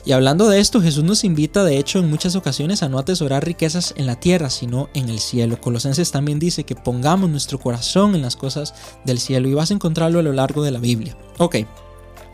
Y 0.05 0.11
hablando 0.11 0.49
de 0.49 0.59
esto, 0.59 0.81
Jesús 0.81 1.03
nos 1.05 1.23
invita 1.23 1.63
de 1.63 1.77
hecho 1.77 1.99
en 1.99 2.09
muchas 2.09 2.35
ocasiones 2.35 2.83
a 2.83 2.89
no 2.89 2.99
atesorar 2.99 3.45
riquezas 3.45 3.93
en 3.95 4.05
la 4.05 4.19
tierra, 4.19 4.49
sino 4.49 4.89
en 4.93 5.07
el 5.07 5.19
cielo. 5.19 5.61
Colosenses 5.61 6.11
también 6.11 6.39
dice 6.39 6.65
que 6.65 6.75
pongamos 6.75 7.29
nuestro 7.29 7.57
corazón 7.57 8.13
en 8.13 8.21
las 8.21 8.35
cosas 8.35 8.73
del 9.05 9.19
cielo 9.19 9.47
y 9.47 9.53
vas 9.53 9.71
a 9.71 9.75
encontrarlo 9.75 10.19
a 10.19 10.23
lo 10.23 10.33
largo 10.33 10.61
de 10.61 10.71
la 10.71 10.79
Biblia. 10.79 11.17
Ok, 11.37 11.57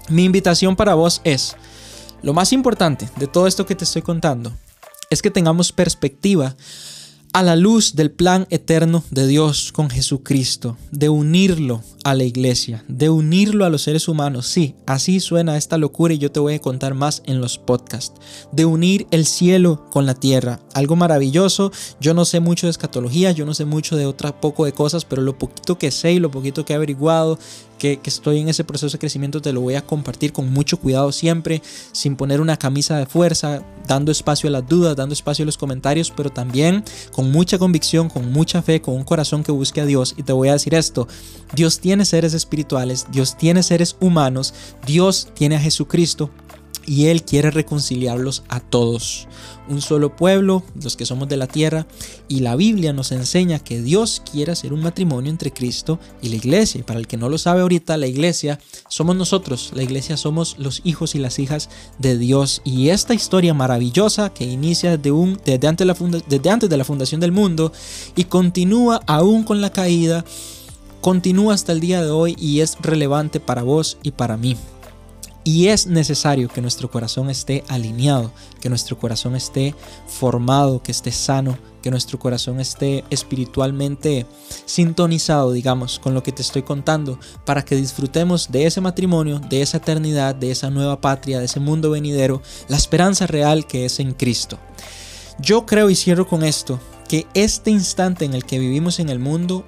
mi 0.09 0.23
invitación 0.23 0.75
para 0.75 0.95
vos 0.95 1.21
es, 1.23 1.55
lo 2.23 2.33
más 2.33 2.53
importante 2.53 3.07
de 3.17 3.27
todo 3.27 3.45
esto 3.45 3.67
que 3.67 3.75
te 3.75 3.83
estoy 3.83 4.01
contando, 4.01 4.51
es 5.11 5.21
que 5.21 5.29
tengamos 5.29 5.71
perspectiva 5.71 6.55
a 7.39 7.41
la 7.41 7.55
luz 7.55 7.95
del 7.95 8.11
plan 8.11 8.47
eterno 8.49 9.01
de 9.11 9.25
Dios 9.25 9.71
con 9.71 9.89
Jesucristo, 9.89 10.75
de 10.91 11.07
unirlo 11.07 11.81
a 12.03 12.13
la 12.13 12.25
iglesia, 12.25 12.83
de 12.89 13.09
unirlo 13.09 13.63
a 13.63 13.69
los 13.69 13.83
seres 13.83 14.09
humanos. 14.09 14.45
Sí, 14.45 14.75
así 14.85 15.21
suena 15.21 15.55
esta 15.55 15.77
locura 15.77 16.13
y 16.13 16.17
yo 16.17 16.33
te 16.33 16.41
voy 16.41 16.55
a 16.55 16.59
contar 16.59 16.95
más 16.95 17.23
en 17.25 17.39
los 17.39 17.57
podcasts. 17.57 18.19
De 18.51 18.65
unir 18.65 19.07
el 19.11 19.25
cielo 19.25 19.85
con 19.89 20.05
la 20.05 20.15
tierra. 20.15 20.59
Algo 20.73 20.97
maravilloso. 20.97 21.71
Yo 22.01 22.13
no 22.13 22.25
sé 22.25 22.41
mucho 22.41 22.67
de 22.67 22.71
escatología, 22.71 23.31
yo 23.31 23.45
no 23.45 23.53
sé 23.53 23.63
mucho 23.63 23.95
de 23.95 24.05
otra 24.05 24.41
poco 24.41 24.65
de 24.65 24.73
cosas, 24.73 25.05
pero 25.05 25.21
lo 25.21 25.37
poquito 25.37 25.77
que 25.77 25.91
sé 25.91 26.11
y 26.11 26.19
lo 26.19 26.31
poquito 26.31 26.65
que 26.65 26.73
he 26.73 26.75
averiguado, 26.75 27.39
que, 27.79 27.99
estoy 28.03 28.39
en 28.39 28.49
ese 28.49 28.63
proceso 28.63 28.91
de 28.91 28.99
crecimiento, 28.99 29.41
te 29.41 29.51
lo 29.51 29.61
voy 29.61 29.73
a 29.73 29.85
compartir 29.85 30.31
con 30.31 30.51
mucho 30.51 30.77
cuidado 30.77 31.11
siempre, 31.11 31.63
sin 31.91 32.15
poner 32.15 32.41
una 32.41 32.57
camisa 32.57 32.97
de 32.97 33.07
fuerza, 33.07 33.63
dando 33.87 34.11
espacio 34.11 34.49
a 34.49 34.51
las 34.51 34.67
dudas, 34.67 34.95
dando 34.95 35.13
espacio 35.13 35.41
a 35.43 35.47
los 35.47 35.57
comentarios, 35.57 36.13
pero 36.15 36.29
también 36.29 36.83
con 37.11 37.31
mucha 37.31 37.57
convicción, 37.57 38.09
con 38.09 38.31
mucha 38.31 38.61
fe, 38.61 38.81
con 38.81 38.93
un 38.93 39.03
corazón 39.03 39.43
que 39.43 39.51
busque 39.51 39.81
a 39.81 39.85
Dios. 39.85 40.13
Y 40.17 40.23
te 40.23 40.33
voy 40.33 40.49
a 40.49 40.53
decir 40.53 40.75
esto, 40.75 41.07
Dios 41.55 41.79
tiene 41.79 42.05
seres 42.05 42.35
espirituales, 42.35 43.07
Dios 43.11 43.35
tiene 43.35 43.63
seres 43.63 43.95
humanos, 43.99 44.53
Dios 44.85 45.29
tiene 45.33 45.55
a 45.55 45.59
Jesucristo 45.59 46.29
y 46.85 47.07
Él 47.07 47.23
quiere 47.23 47.51
reconciliarlos 47.51 48.43
a 48.49 48.59
todos. 48.59 49.27
Un 49.67 49.81
solo 49.81 50.15
pueblo, 50.15 50.63
los 50.81 50.95
que 50.95 51.05
somos 51.05 51.29
de 51.29 51.37
la 51.37 51.47
tierra, 51.47 51.85
y 52.27 52.39
la 52.39 52.55
Biblia 52.55 52.91
nos 52.91 53.11
enseña 53.11 53.59
que 53.59 53.81
Dios 53.81 54.21
quiere 54.31 54.51
hacer 54.51 54.73
un 54.73 54.81
matrimonio 54.81 55.29
entre 55.29 55.51
Cristo 55.51 55.99
y 56.21 56.29
la 56.29 56.37
iglesia. 56.37 56.83
Para 56.83 56.99
el 56.99 57.07
que 57.07 57.17
no 57.17 57.29
lo 57.29 57.37
sabe 57.37 57.61
ahorita, 57.61 57.97
la 57.97 58.07
iglesia 58.07 58.59
somos 58.87 59.15
nosotros, 59.15 59.71
la 59.75 59.83
iglesia 59.83 60.17
somos 60.17 60.55
los 60.57 60.81
hijos 60.83 61.13
y 61.13 61.19
las 61.19 61.37
hijas 61.37 61.69
de 61.99 62.17
Dios. 62.17 62.61
Y 62.63 62.89
esta 62.89 63.13
historia 63.13 63.53
maravillosa 63.53 64.33
que 64.33 64.45
inicia 64.45 64.97
desde, 64.97 65.67
antes, 65.67 65.87
desde 66.27 66.49
antes 66.49 66.69
de 66.69 66.77
la 66.77 66.83
fundación 66.83 67.21
del 67.21 67.31
mundo 67.31 67.71
y 68.15 68.23
continúa 68.23 69.01
aún 69.05 69.43
con 69.43 69.61
la 69.61 69.71
caída, 69.71 70.25
continúa 71.01 71.53
hasta 71.53 71.71
el 71.71 71.79
día 71.79 72.03
de 72.03 72.09
hoy 72.09 72.35
y 72.39 72.61
es 72.61 72.77
relevante 72.81 73.39
para 73.39 73.63
vos 73.63 73.97
y 74.03 74.11
para 74.11 74.37
mí. 74.37 74.57
Y 75.43 75.67
es 75.67 75.87
necesario 75.87 76.49
que 76.49 76.61
nuestro 76.61 76.91
corazón 76.91 77.29
esté 77.29 77.63
alineado, 77.69 78.31
que 78.59 78.69
nuestro 78.69 78.99
corazón 78.99 79.35
esté 79.35 79.73
formado, 80.07 80.83
que 80.83 80.91
esté 80.91 81.11
sano, 81.11 81.57
que 81.81 81.91
nuestro 81.91 82.19
corazón 82.19 82.59
esté 82.59 83.05
espiritualmente 83.09 84.25
sintonizado, 84.65 85.53
digamos, 85.53 85.97
con 85.99 86.13
lo 86.13 86.23
que 86.23 86.33
te 86.33 86.41
estoy 86.41 86.63
contando, 86.63 87.19
para 87.45 87.63
que 87.63 87.75
disfrutemos 87.75 88.51
de 88.51 88.65
ese 88.65 88.81
matrimonio, 88.81 89.39
de 89.39 89.61
esa 89.61 89.77
eternidad, 89.77 90.35
de 90.35 90.51
esa 90.51 90.69
nueva 90.69 90.99
patria, 90.99 91.39
de 91.39 91.45
ese 91.45 91.61
mundo 91.61 91.91
venidero, 91.91 92.41
la 92.67 92.77
esperanza 92.77 93.25
real 93.25 93.65
que 93.65 93.85
es 93.85 93.99
en 93.99 94.13
Cristo. 94.13 94.59
Yo 95.39 95.65
creo 95.65 95.89
y 95.89 95.95
cierro 95.95 96.27
con 96.27 96.43
esto, 96.43 96.79
que 97.07 97.27
este 97.33 97.71
instante 97.71 98.25
en 98.25 98.33
el 98.33 98.43
que 98.43 98.59
vivimos 98.59 98.99
en 98.99 99.07
el 99.07 99.19
mundo 99.19 99.65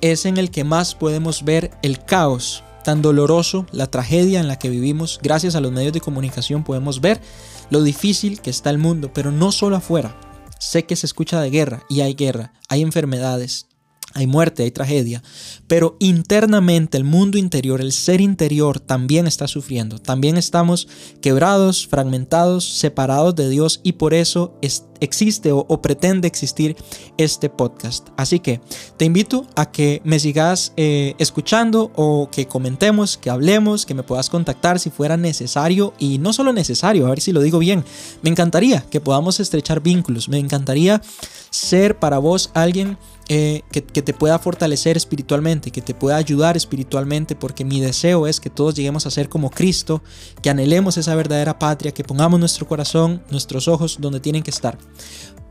es 0.00 0.26
en 0.26 0.38
el 0.38 0.52
que 0.52 0.62
más 0.62 0.94
podemos 0.94 1.44
ver 1.44 1.72
el 1.82 2.04
caos 2.04 2.62
tan 2.88 3.02
doloroso, 3.02 3.66
la 3.70 3.86
tragedia 3.88 4.40
en 4.40 4.48
la 4.48 4.58
que 4.58 4.70
vivimos, 4.70 5.20
gracias 5.22 5.54
a 5.54 5.60
los 5.60 5.70
medios 5.72 5.92
de 5.92 6.00
comunicación 6.00 6.64
podemos 6.64 7.02
ver 7.02 7.20
lo 7.68 7.82
difícil 7.82 8.40
que 8.40 8.48
está 8.48 8.70
el 8.70 8.78
mundo, 8.78 9.10
pero 9.12 9.30
no 9.30 9.52
solo 9.52 9.76
afuera. 9.76 10.18
Sé 10.58 10.86
que 10.86 10.96
se 10.96 11.04
escucha 11.04 11.38
de 11.38 11.50
guerra 11.50 11.82
y 11.90 12.00
hay 12.00 12.14
guerra, 12.14 12.54
hay 12.70 12.80
enfermedades, 12.80 13.66
hay 14.14 14.26
muerte, 14.26 14.62
hay 14.62 14.70
tragedia, 14.70 15.22
pero 15.66 15.96
internamente 16.00 16.96
el 16.96 17.04
mundo 17.04 17.36
interior, 17.36 17.80
el 17.80 17.92
ser 17.92 18.20
interior 18.20 18.80
también 18.80 19.26
está 19.26 19.46
sufriendo. 19.46 19.98
También 19.98 20.38
estamos 20.38 20.88
quebrados, 21.20 21.86
fragmentados, 21.86 22.64
separados 22.64 23.36
de 23.36 23.48
Dios 23.50 23.80
y 23.82 23.92
por 23.92 24.14
eso 24.14 24.54
existe 25.00 25.52
o, 25.52 25.82
pretende 25.82 26.26
existir 26.26 26.76
este 27.18 27.50
podcast. 27.50 28.08
Así 28.16 28.40
que 28.40 28.60
te 28.96 29.04
invito 29.04 29.46
a 29.56 29.70
que 29.70 30.00
me 30.04 30.18
sigas 30.18 30.72
eh, 30.76 31.14
escuchando 31.18 31.92
o 31.94 32.30
que 32.30 32.46
comentemos, 32.46 33.16
que 33.16 33.30
hablemos, 33.30 33.86
que 33.86 33.94
me 33.94 34.02
puedas 34.02 34.30
contactar 34.30 34.78
si 34.80 34.90
fuera 34.90 35.16
necesario 35.16 35.92
y 35.98 36.18
no 36.18 36.32
solo 36.32 36.52
necesario, 36.52 37.06
a 37.06 37.10
ver 37.10 37.20
si 37.20 37.32
lo 37.32 37.42
digo 37.42 37.58
bien. 37.58 37.84
Me 38.22 38.30
encantaría 38.30 38.84
que 38.90 39.00
podamos 39.00 39.38
estrechar 39.38 39.80
vínculos, 39.80 40.28
me 40.28 40.38
encantaría 40.38 41.02
ser 41.50 41.98
para 41.98 42.18
vos 42.18 42.50
alguien 42.54 42.98
eh, 43.30 43.62
que, 43.70 43.82
te 43.82 44.14
pueda 44.14 44.38
fortalecer 44.38 44.96
espiritualmente, 44.96 45.70
que 45.70 45.82
te 45.82 45.92
pueda 45.94 46.16
ayudar 46.16 46.56
espiritualmente, 46.56 47.36
porque 47.36 47.64
mi 47.64 47.78
deseo 47.78 48.26
es 48.26 48.40
que 48.40 48.48
todos 48.48 48.74
lleguemos 48.74 49.04
a 49.04 49.10
ser 49.10 49.28
como 49.28 49.50
Cristo, 49.50 50.02
que 50.42 50.48
anhelemos 50.48 50.96
esa 50.96 51.14
verdadera 51.14 51.58
patria, 51.58 51.92
que 51.92 52.04
pongamos 52.04 52.40
nuestro 52.40 52.66
corazón, 52.66 53.22
nuestros 53.30 53.68
ojos 53.68 53.98
donde 54.00 54.20
tienen 54.20 54.42
que 54.42 54.50
estar. 54.50 54.78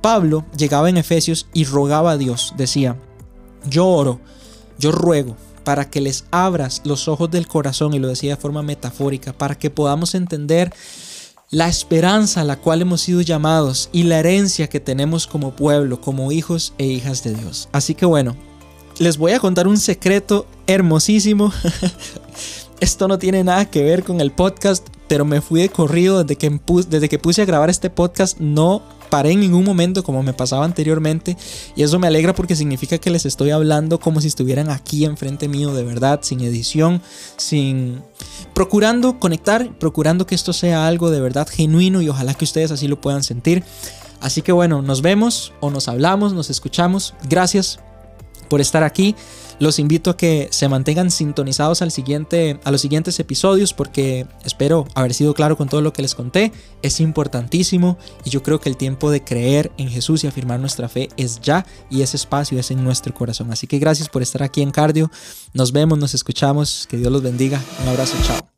Pablo 0.02 0.46
llegaba 0.58 0.90
en 0.90 0.98
Efesios 0.98 1.48
y 1.54 1.66
rogaba 1.66 2.12
a 2.12 2.18
Dios, 2.18 2.56
decía, 2.58 2.98
yo 3.70 3.86
oro, 3.88 4.22
yo 4.80 4.92
ruego 4.92 5.36
para 5.64 5.90
que 5.90 6.02
les 6.02 6.26
abras 6.32 6.82
los 6.84 7.08
ojos 7.08 7.30
del 7.30 7.46
corazón, 7.46 7.94
y 7.94 8.00
lo 8.00 8.08
decía 8.08 8.36
de 8.36 8.42
forma 8.42 8.64
metafórica, 8.64 9.34
para 9.34 9.56
que 9.56 9.70
podamos 9.70 10.16
entender 10.16 10.74
la 11.50 11.70
esperanza 11.70 12.42
a 12.42 12.44
la 12.44 12.58
cual 12.58 12.82
hemos 12.82 13.02
sido 13.02 13.22
llamados 13.22 13.90
y 13.94 14.04
la 14.04 14.20
herencia 14.20 14.68
que 14.68 14.80
tenemos 14.80 15.28
como 15.28 15.56
pueblo, 15.56 16.02
como 16.02 16.32
hijos 16.32 16.74
e 16.78 16.86
hijas 16.86 17.24
de 17.24 17.34
Dios. 17.34 17.70
Así 17.72 17.96
que 17.96 18.06
bueno, 18.06 18.36
les 19.00 19.18
voy 19.18 19.32
a 19.32 19.40
contar 19.40 19.68
un 19.68 19.78
secreto 19.78 20.46
hermosísimo. 20.68 21.54
Esto 22.80 23.08
no 23.08 23.18
tiene 23.18 23.44
nada 23.44 23.66
que 23.66 23.84
ver 23.84 24.04
con 24.04 24.22
el 24.22 24.32
podcast, 24.32 24.88
pero 25.08 25.26
me 25.26 25.42
fui 25.42 25.62
de 25.62 25.70
corrido 25.70 26.24
desde 26.24 26.36
que, 26.36 26.60
desde 26.90 27.10
que 27.10 27.18
puse 27.18 27.42
a 27.42 27.46
grabar 27.46 27.70
este 27.70 27.90
podcast. 27.90 28.40
No 28.40 28.84
paré 29.10 29.32
en 29.32 29.40
ningún 29.40 29.64
momento 29.64 30.04
como 30.04 30.24
me 30.24 30.34
pasaba 30.34 30.66
anteriormente 30.66 31.38
y 31.76 31.84
eso 31.84 32.00
me 32.00 32.08
alegra 32.08 32.34
porque 32.34 32.56
significa 32.56 32.98
que 32.98 33.10
les 33.10 33.26
estoy 33.26 33.52
hablando 33.52 34.00
como 34.00 34.22
si 34.22 34.28
estuvieran 34.28 34.70
aquí 34.70 35.06
enfrente 35.06 35.48
mío 35.48 35.74
de 35.74 35.84
verdad, 35.84 36.20
sin 36.24 36.42
edición, 36.42 37.02
sin 37.38 38.02
procurando 38.54 39.20
conectar, 39.20 39.78
procurando 39.78 40.26
que 40.26 40.36
esto 40.36 40.54
sea 40.54 40.88
algo 40.88 41.10
de 41.10 41.22
verdad 41.22 41.48
genuino 41.48 42.02
y 42.02 42.10
ojalá 42.10 42.34
que 42.34 42.46
ustedes 42.46 42.72
así 42.72 42.88
lo 42.88 43.02
puedan 43.02 43.24
sentir. 43.24 43.64
Así 44.20 44.42
que 44.42 44.52
bueno, 44.52 44.82
nos 44.82 45.02
vemos 45.02 45.54
o 45.60 45.70
nos 45.70 45.88
hablamos, 45.88 46.34
nos 46.34 46.50
escuchamos. 46.50 47.14
Gracias 47.30 47.80
por 48.50 48.62
estar 48.62 48.84
aquí. 48.84 49.16
Los 49.60 49.80
invito 49.80 50.12
a 50.12 50.18
que 50.18 50.50
se 50.52 50.70
mantengan 50.70 51.10
sintonizados 51.10 51.82
al 51.82 51.92
siguiente, 51.92 52.60
a 52.64 52.72
los 52.72 52.82
siguientes 52.82 53.20
episodios 53.20 53.74
porque 53.74 54.28
espero 54.46 54.86
haber 54.94 55.14
sido 55.14 55.34
claro 55.34 55.58
con 55.58 55.68
todo 55.68 55.82
lo 55.82 55.94
que 55.94 56.02
les 56.02 56.16
conté. 56.16 56.52
Es 56.82 57.00
importantísimo 57.00 57.98
y 58.24 58.30
yo 58.30 58.44
creo 58.44 58.60
que 58.60 58.70
el 58.70 58.78
tiempo 58.78 59.10
de 59.10 59.24
creer 59.24 59.72
en 59.78 59.90
Jesús 59.90 60.24
y 60.24 60.28
afirmar 60.28 60.60
nuestra 60.60 60.90
fe 60.90 61.10
es 61.18 61.42
ya 61.42 61.66
y 61.90 62.02
ese 62.02 62.18
espacio 62.18 62.60
es 62.60 62.70
en 62.72 62.84
nuestro 62.84 63.14
corazón. 63.14 63.52
Así 63.52 63.68
que 63.68 63.80
gracias 63.80 64.10
por 64.10 64.22
estar 64.22 64.44
aquí 64.44 64.62
en 64.62 64.72
Cardio. 64.72 65.12
Nos 65.54 65.72
vemos, 65.72 65.98
nos 65.98 66.14
escuchamos. 66.14 66.88
Que 66.88 66.98
Dios 66.98 67.12
los 67.12 67.24
bendiga. 67.24 67.62
Un 67.82 67.90
abrazo, 67.90 68.16
chao. 68.24 68.57